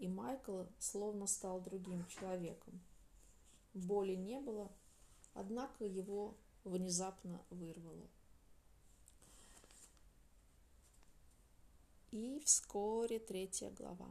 [0.00, 2.80] и Майкл словно стал другим человеком.
[3.74, 4.70] Боли не было,
[5.34, 8.08] однако его внезапно вырвало.
[12.10, 14.08] И вскоре третья глава.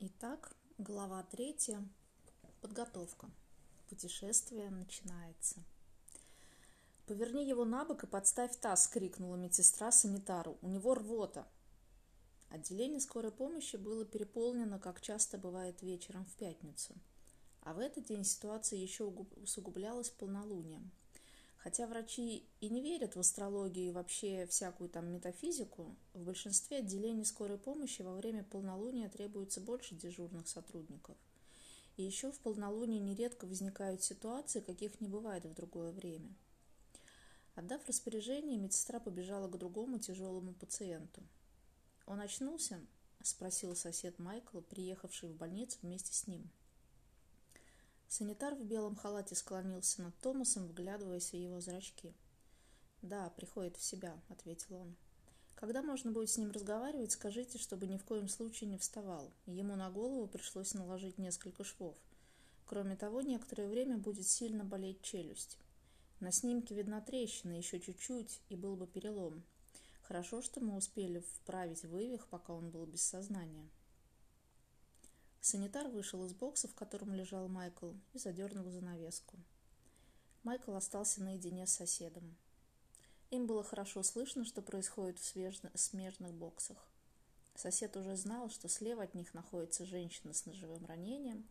[0.00, 1.86] Итак, глава третья.
[2.60, 3.30] Подготовка.
[3.88, 5.64] Путешествие начинается.
[7.06, 10.58] «Поверни его на бок и подставь таз!»— крикнула медсестра санитару.
[10.62, 11.48] «У него рвота!»
[12.50, 16.96] Отделение скорой помощи было переполнено, как часто бывает вечером в пятницу.
[17.62, 20.90] А в этот день ситуация еще усугублялась полнолунием.
[21.58, 27.24] Хотя врачи и не верят в астрологию и вообще всякую там метафизику, в большинстве отделений
[27.24, 31.16] скорой помощи во время полнолуния требуется больше дежурных сотрудников.
[31.96, 36.34] И еще в полнолуние нередко возникают ситуации, каких не бывает в другое время.
[37.54, 41.22] Отдав распоряжение, медсестра побежала к другому тяжелому пациенту–
[42.10, 42.80] «Он очнулся?»–
[43.22, 46.50] спросил сосед Майкла, приехавший в больницу вместе с ним.
[48.08, 52.12] Санитар в белом халате склонился над Томасом, вглядываясь в его зрачки.
[53.00, 54.96] «Да, приходит в себя»,— ответил он.
[55.54, 59.32] «Когда можно будет с ним разговаривать, скажите, чтобы ни в коем случае не вставал.
[59.46, 61.96] Ему на голову пришлось наложить несколько швов.
[62.66, 65.58] Кроме того, некоторое время будет сильно болеть челюсть.
[66.18, 69.44] На снимке видна трещина, еще чуть-чуть, и был бы перелом.
[70.10, 73.70] Хорошо, что мы успели вправить вывих, пока он был без сознания.
[75.40, 79.38] Санитар вышел из бокса, в котором лежал Майкл, и задернул занавеску.
[80.42, 82.36] Майкл остался наедине с соседом.
[83.30, 86.88] Им было хорошо слышно, что происходит в смежных боксах.
[87.54, 91.46] Сосед уже знал, что слева от них находится женщина с ножевым ранением,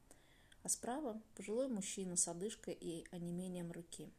[0.63, 4.11] а справа– пожилой мужчина с одышкой и онемением руки.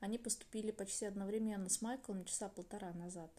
[0.00, 3.30] Они поступили почти одновременно с Майклом часа полтора назад.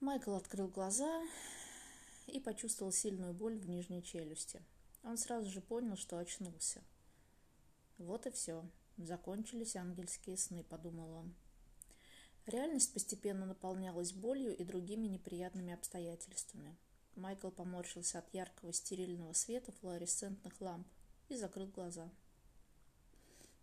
[0.00, 1.22] Майкл открыл глаза
[2.28, 4.62] и почувствовал сильную боль в нижней челюсти.
[5.02, 6.82] Он сразу же понял, что очнулся.
[7.98, 8.64] Вот и все.
[8.96, 11.34] Закончились ангельские сны, подумал он.
[12.46, 16.76] Реальность постепенно наполнялась болью и другими неприятными обстоятельствами.
[17.16, 20.86] Майкл поморщился от яркого стерильного света флуоресцентных ламп
[21.28, 22.10] и закрыл глаза.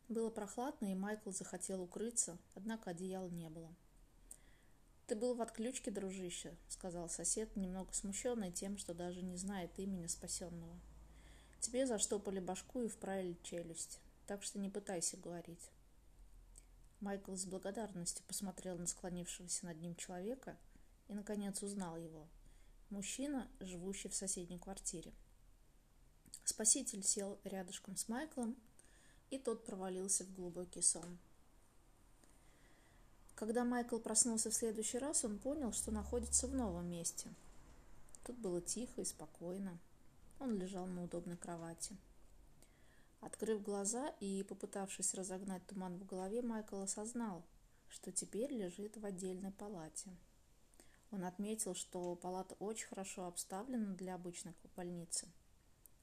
[0.10, 3.74] Было прохладно, и Майкл захотел укрыться, однако одеяла не было.
[5.06, 10.08] «Ты был в отключке, дружище»,— сказал сосед, немного смущенный тем, что даже не знает имени
[10.08, 10.80] спасенного.
[11.60, 15.70] «Тебе заштопали башку и вправили челюсть, так что не пытайся говорить».
[17.02, 20.58] Майкл с благодарностью посмотрел на склонившегося над ним человека
[21.08, 22.28] и, наконец, узнал его.
[22.90, 25.14] Мужчина, живущий в соседней квартире.
[26.44, 28.58] Спаситель сел рядышком с Майклом,
[29.32, 31.18] и тот провалился в глубокий сон.
[33.36, 37.30] Когда Майкл проснулся в следующий раз, он понял, что находится в новом месте.
[38.26, 39.80] Тут было тихо и спокойно.
[40.40, 41.96] Он лежал на удобной кровати.
[43.22, 47.44] Открыв глаза и попытавшись разогнать туман в голове, Майкл осознал,
[47.90, 50.10] что теперь лежит в отдельной палате.
[51.12, 55.28] Он отметил, что палата очень хорошо обставлена для обычной больницы.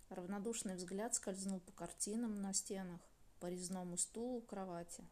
[0.08, 3.00] Равнодушный взгляд скользнул по картинам на стенах,
[3.40, 5.04] по резному стулу кровати.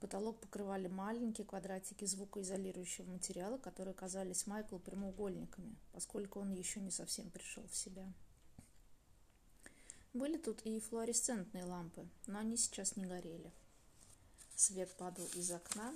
[0.00, 7.30] Потолок покрывали маленькие квадратики звукоизолирующего материала, которые казались Майклу прямоугольниками, поскольку он еще не совсем
[7.30, 8.06] пришел в себя.
[10.14, 13.52] Были тут и флуоресцентные лампы, но они сейчас не горели.
[14.54, 15.92] Свет падал из окна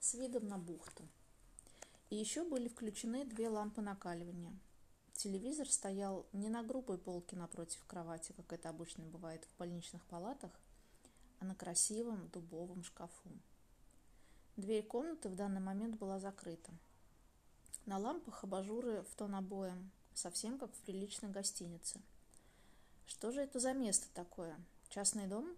[0.00, 1.02] с видом на бухту.
[2.10, 4.56] И еще были включены две лампы накаливания.
[5.26, 10.52] Телевизор стоял не на грубой полке напротив кровати, как это обычно бывает в больничных палатах,
[11.40, 13.28] а на красивом дубовом шкафу.
[14.56, 16.70] Дверь комнаты в данный момент была закрыта.
[17.86, 22.00] На лампах абажуры в тон обоям, совсем как в приличной гостинице–
[23.06, 24.56] что же это за место такое?
[24.90, 25.56] Частный дом?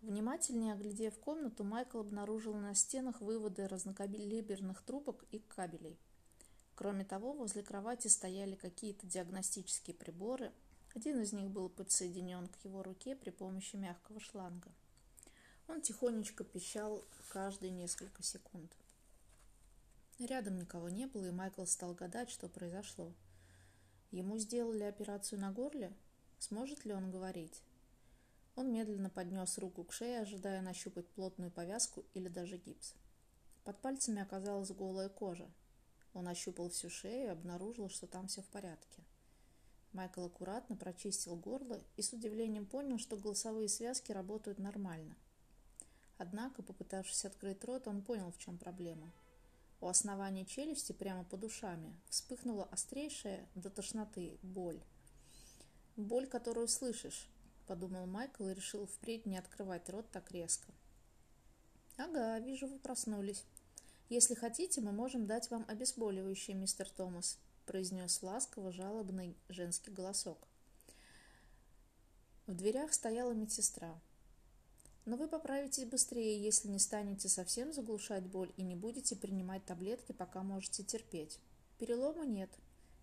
[0.00, 5.98] Внимательнее оглядев комнату, Майкл обнаружил на стенах выводы разнокалиберных трубок и кабелей.
[6.76, 10.52] Кроме того, возле кровати стояли какие-то диагностические приборы.
[10.94, 14.70] Один из них был подсоединен к его руке при помощи мягкого шланга.
[15.68, 18.70] Он тихонечко пищал каждые несколько секунд.
[20.18, 23.12] Рядом никого не было, и Майкл стал гадать, что произошло.
[24.10, 25.92] Ему сделали операцию на горле?
[26.38, 27.62] Сможет ли он говорить?
[28.54, 32.94] Он медленно поднес руку к шее, ожидая нащупать плотную повязку или даже гипс.
[33.64, 35.50] Под пальцами оказалась голая кожа.
[36.16, 39.04] Он ощупал всю шею и обнаружил, что там все в порядке.
[39.92, 45.14] Майкл аккуратно прочистил горло и с удивлением понял, что голосовые связки работают нормально.
[46.16, 49.12] Однако, попытавшись открыть рот, он понял, в чем проблема.
[49.82, 54.80] У основания челюсти, прямо под ушами, вспыхнула острейшая до тошноты боль.
[55.96, 57.28] «Боль, которую слышишь»,—
[57.66, 60.72] подумал Майкл и решил впредь не открывать рот так резко.
[61.98, 63.44] «Ага, вижу, вы проснулись.
[64.08, 70.38] Если хотите, мы можем дать вам обезболивающее, мистер Томас»,— произнес ласково жалобный женский голосок.
[72.46, 74.00] В дверях стояла медсестра.
[75.06, 80.12] «Но вы поправитесь быстрее, если не станете совсем заглушать боль и не будете принимать таблетки,
[80.12, 81.40] пока можете терпеть.
[81.78, 82.50] Перелома нет.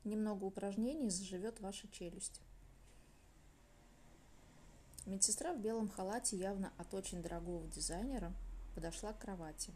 [0.06, 2.40] Немного упражнений заживет ваша челюсть».
[5.06, 8.32] Медсестра в белом халате, явно от очень дорогого дизайнера,
[8.74, 9.74] подошла к кровати.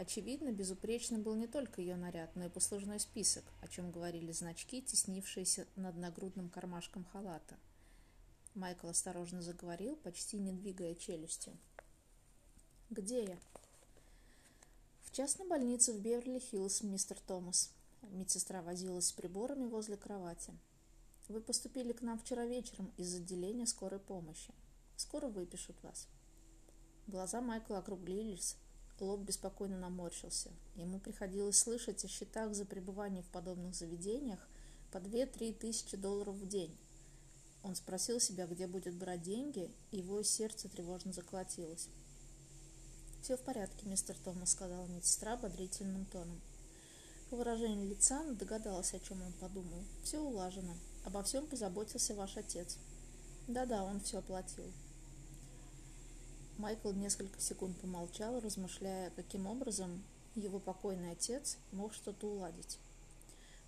[0.00, 4.80] Очевидно, безупречным был не только ее наряд, но и послужной список, о чем говорили значки,
[4.80, 7.58] теснившиеся над нагрудным кармашком халата.
[8.54, 11.52] Майкл осторожно заговорил, почти не двигая челюстью.
[12.88, 13.38] «Где я?»
[15.02, 17.70] «В частной больнице в Беверли-Хиллз, мистер Томас».
[18.00, 20.54] Медсестра возилась с приборами возле кровати.
[21.28, 24.54] Вы поступили к нам вчера вечером из отделения скорой помощи.
[24.96, 26.08] Скоро выпишут вас.
[27.06, 28.56] Глаза Майкла округлились,
[29.00, 30.50] лоб беспокойно наморщился.
[30.76, 34.48] Ему приходилось слышать о счетах за пребывание в подобных заведениях
[34.92, 36.76] по 2-3 тысячи долларов в день.
[37.62, 41.88] Он спросил себя, где будет брать деньги, и его сердце тревожно заколотилось.
[43.22, 46.40] «Все в порядке, мистер Томас»,— сказала медсестра бодрительным тоном.
[47.28, 49.84] По выражению лица она догадалась, о чем он подумал.
[50.02, 50.74] «Все улажено.
[51.04, 52.76] Обо всем позаботился ваш отец.
[53.46, 54.64] Да-да, он все оплатил.
[56.60, 60.04] Майкл несколько секунд помолчал, размышляя, каким образом
[60.34, 62.78] его покойный отец мог что-то уладить.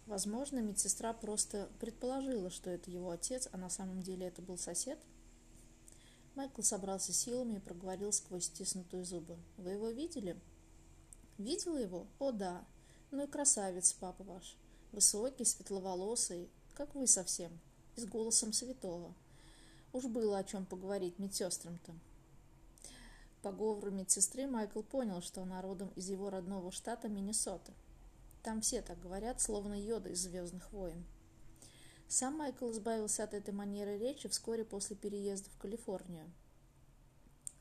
[0.05, 4.99] Возможно, медсестра просто предположила, что это его отец, а на самом деле это был сосед.
[6.35, 9.39] Майкл собрался силами и проговорил сквозь стиснутые зубы.
[9.57, 10.39] «Вы его видели?»
[11.39, 12.07] «Видела его?
[12.19, 12.63] О, да.
[13.11, 14.55] Ну и красавец папа ваш.
[14.93, 17.59] Высокий, светловолосый, как вы совсем,
[17.97, 19.15] и с голосом святого.
[19.95, 21.95] Уж было о чем поговорить медсестрам-то».
[23.43, 27.73] По говору медсестры Майкл понял, что она родом из его родного штата Миннесоты.
[28.45, 31.05] Там все так говорят, словно йода из «Звездных войн».
[32.07, 36.31] Сам Майкл избавился от этой манеры речи вскоре после переезда в Калифорнию.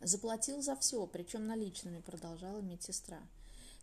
[0.01, 3.21] «Заплатил за все, причем наличными»,— продолжала медсестра.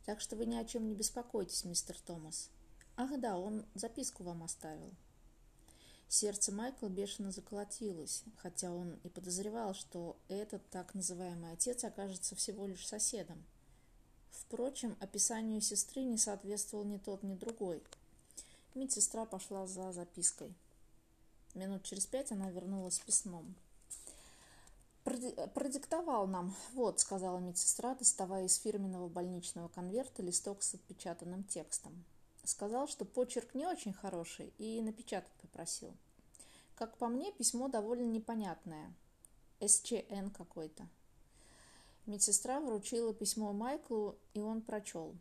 [0.05, 2.51] «Так что вы ни о чем не беспокойтесь, мистер Томас.
[2.97, 4.93] Ах да, он записку вам оставил».
[6.09, 12.67] Сердце Майкла бешено заколотилось, хотя он и подозревал, что этот так называемый отец окажется всего
[12.67, 13.45] лишь соседом.
[14.31, 17.83] Впрочем, описанию сестры не соответствовал ни тот, ни другой.
[18.75, 20.55] Медсестра пошла за запиской.
[21.55, 23.55] Минут через пять она вернулась с письмом.
[25.05, 32.05] «Продиктовал нам, вот»,— сказала медсестра, доставая из фирменного больничного конверта листок с отпечатанным текстом.
[32.49, 35.95] Сказал, что почерк не очень хороший, и напечатать попросил.
[36.77, 38.95] Как по мне, письмо довольно непонятное.
[39.61, 40.89] СЧН какой-то.
[42.07, 45.15] Медсестра вручила письмо Майклу, и он прочел.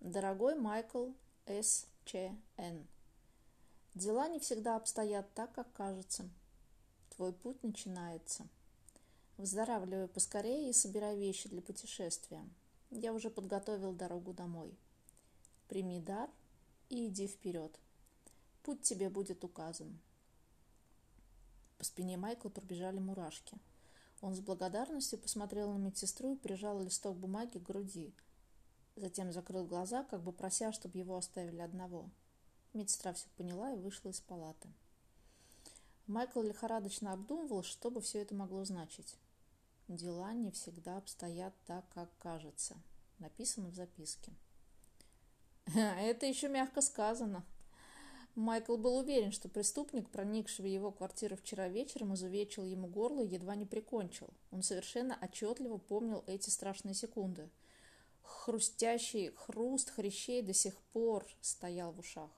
[0.00, 1.12] «Дорогой Майкл
[1.46, 1.86] С.
[2.04, 2.36] Ч.
[2.58, 2.86] Н.
[3.94, 6.28] Дела не всегда обстоят так, как кажется.
[7.16, 8.46] Твой путь начинается.
[9.38, 12.46] Выздоравливай поскорее и собирай вещи для путешествия.
[12.90, 14.76] Я уже подготовил дорогу домой.
[15.68, 16.28] Прими дар
[16.88, 17.78] и иди вперед.
[18.62, 19.98] Путь тебе будет указан».
[21.78, 23.58] По спине Майкла пробежали мурашки–
[24.20, 28.14] он с благодарностью посмотрел на медсестру и прижал листок бумаги к груди.
[28.96, 32.08] Затем закрыл глаза, как бы прося, чтобы его оставили одного.
[32.72, 34.68] Медсестра все поняла и вышла из палаты.
[36.06, 39.16] Майкл лихорадочно обдумывал, что бы все это могло значить.
[39.88, 42.76] «Дела не всегда обстоят так, как кажется»,
[43.18, 44.32] написано в записке.
[45.74, 47.44] «Это еще мягко сказано»,
[48.36, 53.28] Майкл был уверен, что преступник, проникший в его квартиру вчера вечером, изувечил ему горло и
[53.28, 54.28] едва не прикончил.
[54.50, 57.48] Он совершенно отчетливо помнил эти страшные секунды.
[58.20, 62.30] Хрустящий хруст хрящей до сих пор стоял в ушах.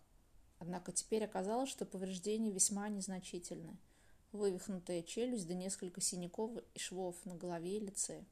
[0.60, 3.76] Однако теперь оказалось, что повреждения весьма незначительны.
[4.30, 8.24] Вывихнутая челюсть да несколько синяков и швов на голове и лице.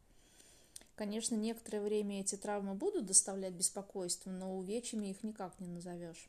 [0.97, 6.29] Конечно, некоторое время эти травмы будут доставлять беспокойство, но увечьями их никак не назовешь.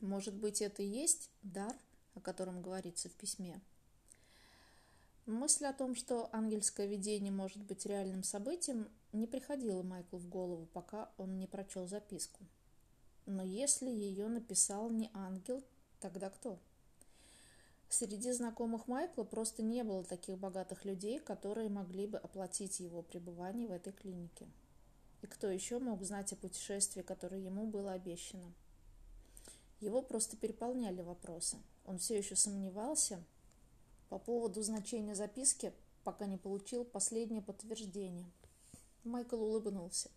[0.00, 1.74] Может быть, это и есть дар,
[2.14, 3.60] о котором говорится в письме?
[5.24, 10.66] Мысль о том, что ангельское видение может быть реальным событием, не приходила Майклу в голову,
[10.74, 12.44] пока он не прочел записку.
[13.24, 15.62] Но если ее написал не ангел,
[16.00, 16.58] тогда кто?
[17.92, 23.68] Среди знакомых Майкла просто не было таких богатых людей, которые могли бы оплатить его пребывание
[23.68, 24.48] в этой клинике.
[25.20, 28.50] И кто еще мог знать о путешествии, которое ему было обещано?
[29.80, 31.58] Его просто переполняли вопросы.
[31.84, 33.22] Он все еще сомневался
[34.08, 38.32] по поводу значения записки, пока не получил последнее подтверждение.
[39.04, 40.10] Майкл улыбнулся.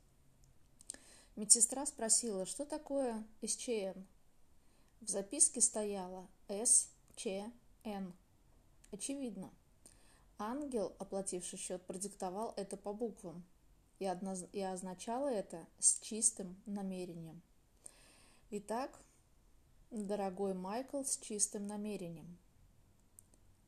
[1.36, 4.00] Медсестра спросила, что такое СЧН.
[5.02, 7.52] В записке стояло СЧН.
[8.91, 9.52] Очевидно.
[10.38, 13.44] Ангел, оплативший счет, продиктовал это по буквам,
[13.99, 14.45] и, одноз...
[14.53, 17.41] и означало это с чистым намерением.
[18.49, 18.99] Итак,
[19.91, 22.38] Дорогой Майкл с чистым намерением.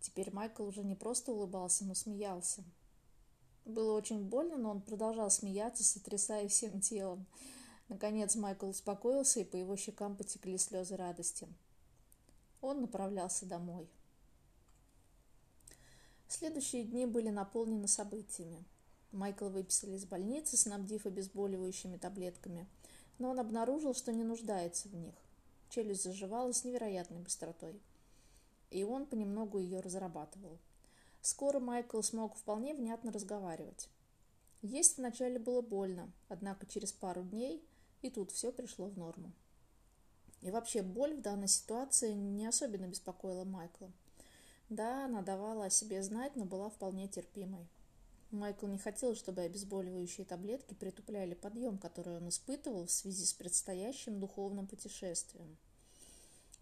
[0.02, 2.64] Теперь Майкл уже не просто улыбался, но смеялся.
[3.65, 7.26] Было очень больно, но он продолжал смеяться, сотрясая всем телом.
[7.88, 11.48] Наконец Майкл успокоился, и по его щекам потекли слезы радости.
[12.61, 13.88] Он направлялся домой.
[16.28, 18.66] Следующие дни были наполнены событиями.
[19.12, 22.68] Майкл выписали из больницы, снабдив обезболивающими таблетками,
[23.18, 25.16] но он обнаружил, что не нуждается в них.
[25.70, 27.82] Челюсть заживала с невероятной быстротой.
[28.70, 30.60] И он понемногу ее разрабатывал.
[31.22, 33.90] Скоро Майкл смог вполне внятно разговаривать.
[34.62, 37.64] Есть вначале было больно, однако через пару дней
[38.02, 39.32] и тут все пришло в норму.
[40.41, 43.91] И вообще боль в данной ситуации не особенно беспокоила Майкла.
[44.69, 47.68] Да, она давала о себе знать, но была вполне терпимой.
[48.31, 54.19] Майкл не хотел, чтобы обезболивающие таблетки притупляли подъем, который он испытывал в связи с предстоящим
[54.19, 55.57] духовным путешествием.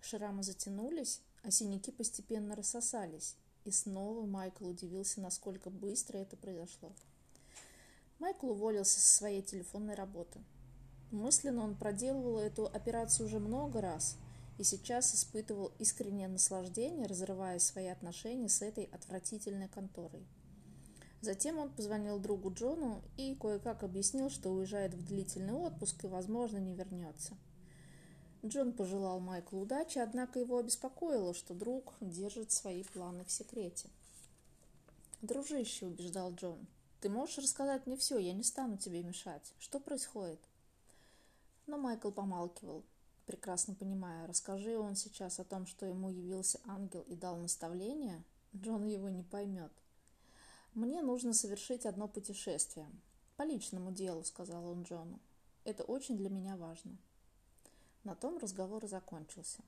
[0.02, 6.92] Шрамы затянулись, а синяки постепенно рассосались, и снова Майкл удивился, насколько быстро это произошло.
[8.20, 10.40] Майкл уволился со своей телефонной работы.
[11.10, 14.18] Мысленно он проделывал эту операцию уже много раз
[14.58, 20.26] и сейчас испытывал искреннее наслаждение, разрывая свои отношения с этой отвратительной конторой.
[21.22, 26.58] Затем он позвонил другу Джону и кое-как объяснил, что уезжает в длительный отпуск и, возможно,
[26.58, 27.36] не вернется.
[28.46, 33.90] Джон пожелал Майклу удачи, однако его обеспокоило, что друг держит свои планы в секрете.
[35.24, 36.68] «Дружище»,— убеждал Джон,—
[37.02, 39.54] «ты можешь рассказать мне все, я не стану тебе мешать.
[39.58, 40.40] Что происходит?»
[41.66, 42.84] Но Майкл помалкивал,
[43.26, 48.24] прекрасно понимая, расскажи он сейчас о том, что ему явился ангел и дал наставление,
[48.56, 49.72] Джон его не поймет.
[50.74, 52.90] «Мне нужно совершить одно путешествие.
[53.38, 55.20] По личному делу»,— сказал он Джону.
[55.64, 56.98] «Это очень для меня важно».
[58.04, 59.64] На том разговор закончился.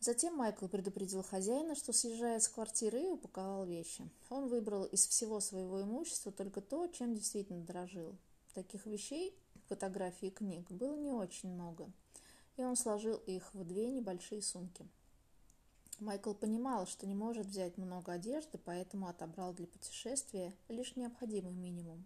[0.00, 4.06] Затем Майкл предупредил хозяина, что съезжает с квартиры и упаковал вещи.
[4.28, 8.14] Он выбрал из всего своего имущества только то, чем действительно дорожил.
[8.52, 9.34] Таких вещей,
[9.66, 11.90] фотографий и книг было не очень много,
[12.56, 14.86] и он сложил их в две небольшие сумки.
[16.00, 22.04] Майкл понимал, что не может взять много одежды, поэтому отобрал для путешествия лишь необходимый минимум.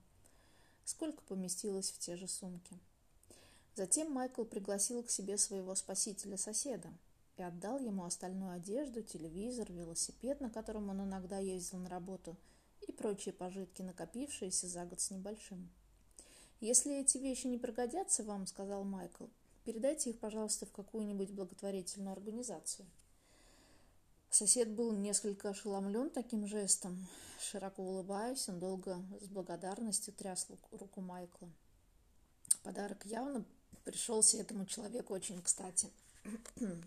[0.85, 2.79] Сколько поместилось в те же сумки?
[3.75, 6.89] Затем Майкл пригласил к себе своего спасителя-соседа
[7.37, 12.37] и отдал ему остальную одежду, телевизор, велосипед, на котором он иногда ездил на работу,
[12.87, 15.71] и прочие пожитки, накопившиеся за год с небольшим.
[16.61, 19.27] «Если эти вещи не пригодятся вам,— сказал Майкл,—
[19.69, 22.87] передайте их, пожалуйста, в какую-нибудь благотворительную организацию».
[24.31, 27.07] Сосед был несколько ошеломлен таким жестом.
[27.39, 31.51] Широко улыбаясь, он долго с благодарностью тряс руку Майкла.
[32.63, 33.45] Подарок явно
[33.85, 35.91] пришелся этому человеку очень кстати.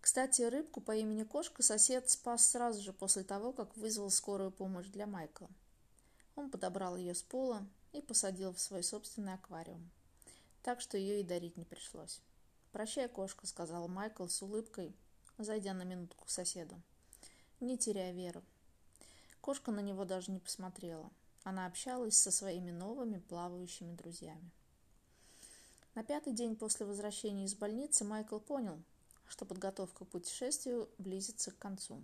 [0.00, 4.88] Кстати, рыбку по имени Кошка сосед спас сразу же после того, как вызвал скорую помощь
[4.88, 5.48] для Майкла.
[6.34, 9.88] Он подобрал ее с пола и посадил в свой собственный аквариум.
[10.62, 12.20] Так что ее и дарить не пришлось.
[12.70, 14.94] «Прощай, кошка»,— сказал Майкл с улыбкой,
[15.38, 16.80] зайдя на минутку к соседу.
[17.60, 18.42] Не теряя веру.
[19.40, 21.10] Кошка на него даже не посмотрела.
[21.44, 24.50] Она общалась со своими новыми плавающими друзьями.
[25.94, 28.80] На пятый день после возвращения из больницы Майкл понял,
[29.26, 32.02] что подготовка к путешествию близится к концу.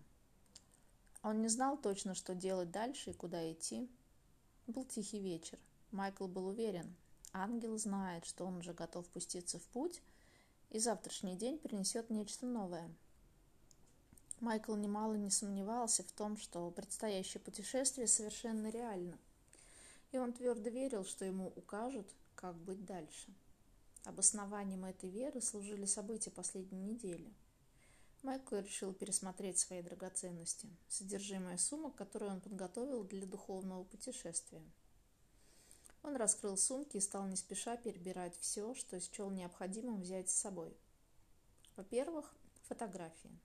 [1.23, 3.89] Он не знал точно, что делать дальше и куда идти.
[4.67, 5.59] Был тихий вечер.
[5.91, 6.95] Майкл был уверен,
[7.33, 10.03] ангел знает, что он уже готов пуститься в путь,
[10.71, 12.91] и завтрашний день принесет нечто новое.
[14.41, 19.19] Майкл немало не сомневался в том, что предстоящее путешествие совершенно реально,
[20.13, 23.35] и он твердо верил, что ему укажут, как быть дальше.
[24.05, 27.33] Обоснованием этой веры служили события последней недели.
[28.23, 34.63] Майкл решил пересмотреть свои драгоценности, содержимое сумок, которые он подготовил для духовного путешествия.
[36.03, 40.77] Он раскрыл сумки и стал не спеша перебирать все, что счел необходимым взять с собой.
[41.77, 42.35] Во-первых,
[42.69, 43.39] фотографии.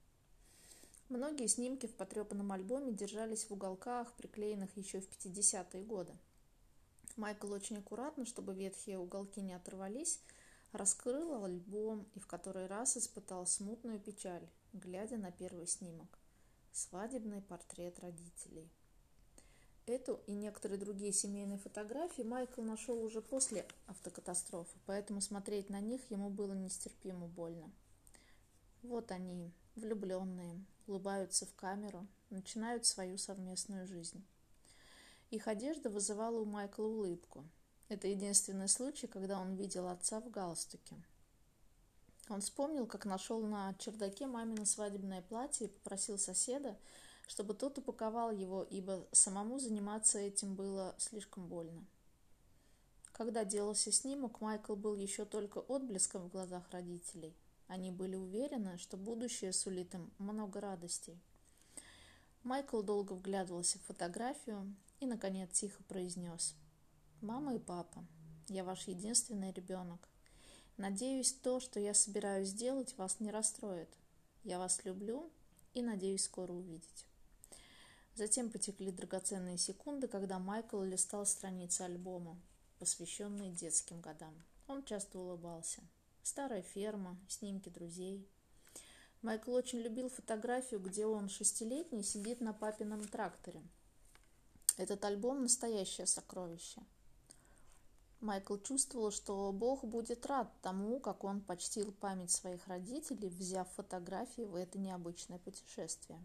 [1.08, 6.14] Многие снимки в потрепанном альбоме держались в уголках, приклеенных еще в 50-е годы.
[7.16, 10.20] Майкл очень аккуратно, чтобы ветхие уголки не оторвались,
[10.74, 16.18] Раскрыл альбом и в который раз испытал смутную печаль, глядя на первый снимок.
[16.72, 18.68] Свадебный портрет родителей.
[19.86, 26.10] Эту и некоторые другие семейные фотографии Майкл нашел уже после автокатастрофы, поэтому смотреть на них
[26.10, 27.70] ему было нестерпимо больно.
[28.82, 34.24] Вот они, влюбленные, улыбаются в камеру, начинают свою совместную жизнь.
[35.30, 37.44] Их одежда вызывала у Майкла улыбку–
[37.88, 40.96] это единственный случай, когда он видел отца в галстуке.
[42.30, 46.76] Он вспомнил, как нашел на чердаке мамино свадебное платье и попросил соседа,
[47.26, 51.84] чтобы тот упаковал его, ибо самому заниматься этим было слишком больно.
[53.12, 57.34] Когда делался снимок, Майкл был еще только отблеском в глазах родителей.
[57.68, 61.18] Они были уверены, что будущее сулит им много радостей.
[62.42, 66.54] Майкл долго вглядывался в фотографию и, наконец, тихо произнес–
[67.24, 68.04] Мама и папа,
[68.48, 70.10] я ваш единственный ребенок.
[70.76, 73.88] Надеюсь, то, что я собираюсь сделать, вас не расстроит.
[74.42, 75.32] Я вас люблю
[75.72, 77.06] и надеюсь скоро увидеть.
[78.14, 82.40] Затем потекли драгоценные секунды, когда Майкл листал страницы альбома,
[82.78, 84.34] посвященные детским годам.
[84.68, 85.82] Он часто улыбался.
[86.22, 88.28] Старая ферма, снимки друзей.
[89.22, 93.62] Майкл очень любил фотографию, где он шестилетний сидит на папином тракторе.
[94.76, 96.82] Этот альбом– настоящее сокровище–
[98.24, 104.42] Майкл чувствовал, что Бог будет рад тому, как он почтил память своих родителей, взяв фотографии
[104.42, 106.18] в это необычное путешествие.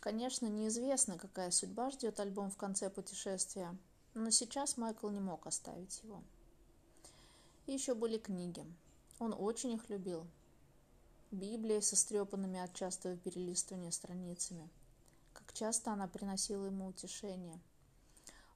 [0.00, 3.76] Конечно, неизвестно, какая судьба ждет альбом в конце путешествия,
[4.14, 6.22] но сейчас Майкл не мог оставить его.
[7.66, 8.64] И еще были книги.
[9.18, 10.26] Он очень их любил.
[11.30, 14.70] Библия со стрепанными от частого перелистывания страницами.
[15.34, 17.60] Как часто она приносила ему утешение.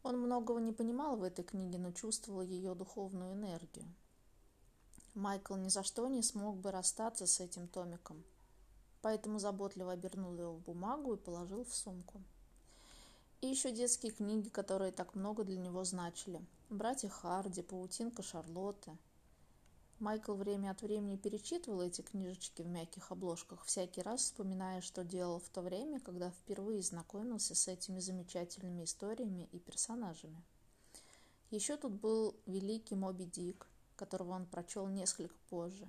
[0.02, 3.86] Он многого не понимал в этой книге, но чувствовал ее духовную энергию.
[5.14, 8.24] Майкл ни за что не смог бы расстаться с этим томиком,
[9.02, 12.22] поэтому заботливо обернул его в бумагу и положил в сумку.
[13.40, 16.40] И еще детские книги, которые так много для него значили.
[16.70, 18.96] «Братья Харди», «Паутинка Шарлотты».
[19.98, 25.38] Майкл время от времени перечитывал эти книжечки в мягких обложках, всякий раз вспоминая, что делал
[25.38, 30.42] в то время, когда впервые знакомился с этими замечательными историями и персонажами.
[31.50, 35.86] Еще тут был великий Моби Дик, которого он прочел несколько позже,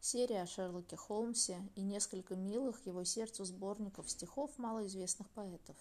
[0.00, 5.76] серия о Шерлоке Холмсе и несколько милых его сердцу сборников стихов малоизвестных поэтов.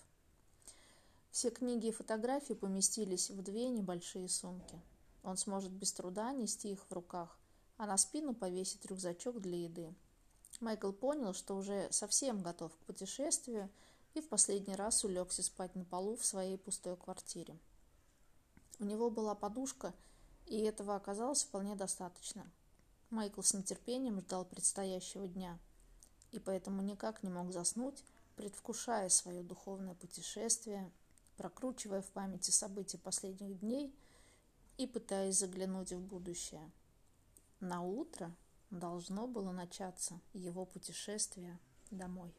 [1.31, 4.81] Все книги и фотографии поместились в две небольшие сумки.
[5.23, 7.37] Он сможет без труда нести их в руках,
[7.77, 9.93] а на спину повесить рюкзачок для еды.
[10.59, 13.69] Майкл понял, что уже совсем готов к путешествию
[14.15, 17.55] и в последний раз улегся спать на полу в своей пустой квартире.
[18.79, 19.93] У него была подушка,
[20.47, 22.49] и этого оказалось вполне достаточно.
[23.09, 25.57] Майкл с нетерпением ждал предстоящего дня,
[26.31, 28.03] и поэтому никак не мог заснуть,
[28.35, 30.91] предвкушая свое духовное путешествие
[31.37, 33.93] прокручивая в памяти события последних дней
[34.77, 36.69] и пытаясь заглянуть в будущее.
[37.59, 38.35] На утро
[38.71, 41.57] должно было начаться его путешествие
[41.91, 42.33] домой.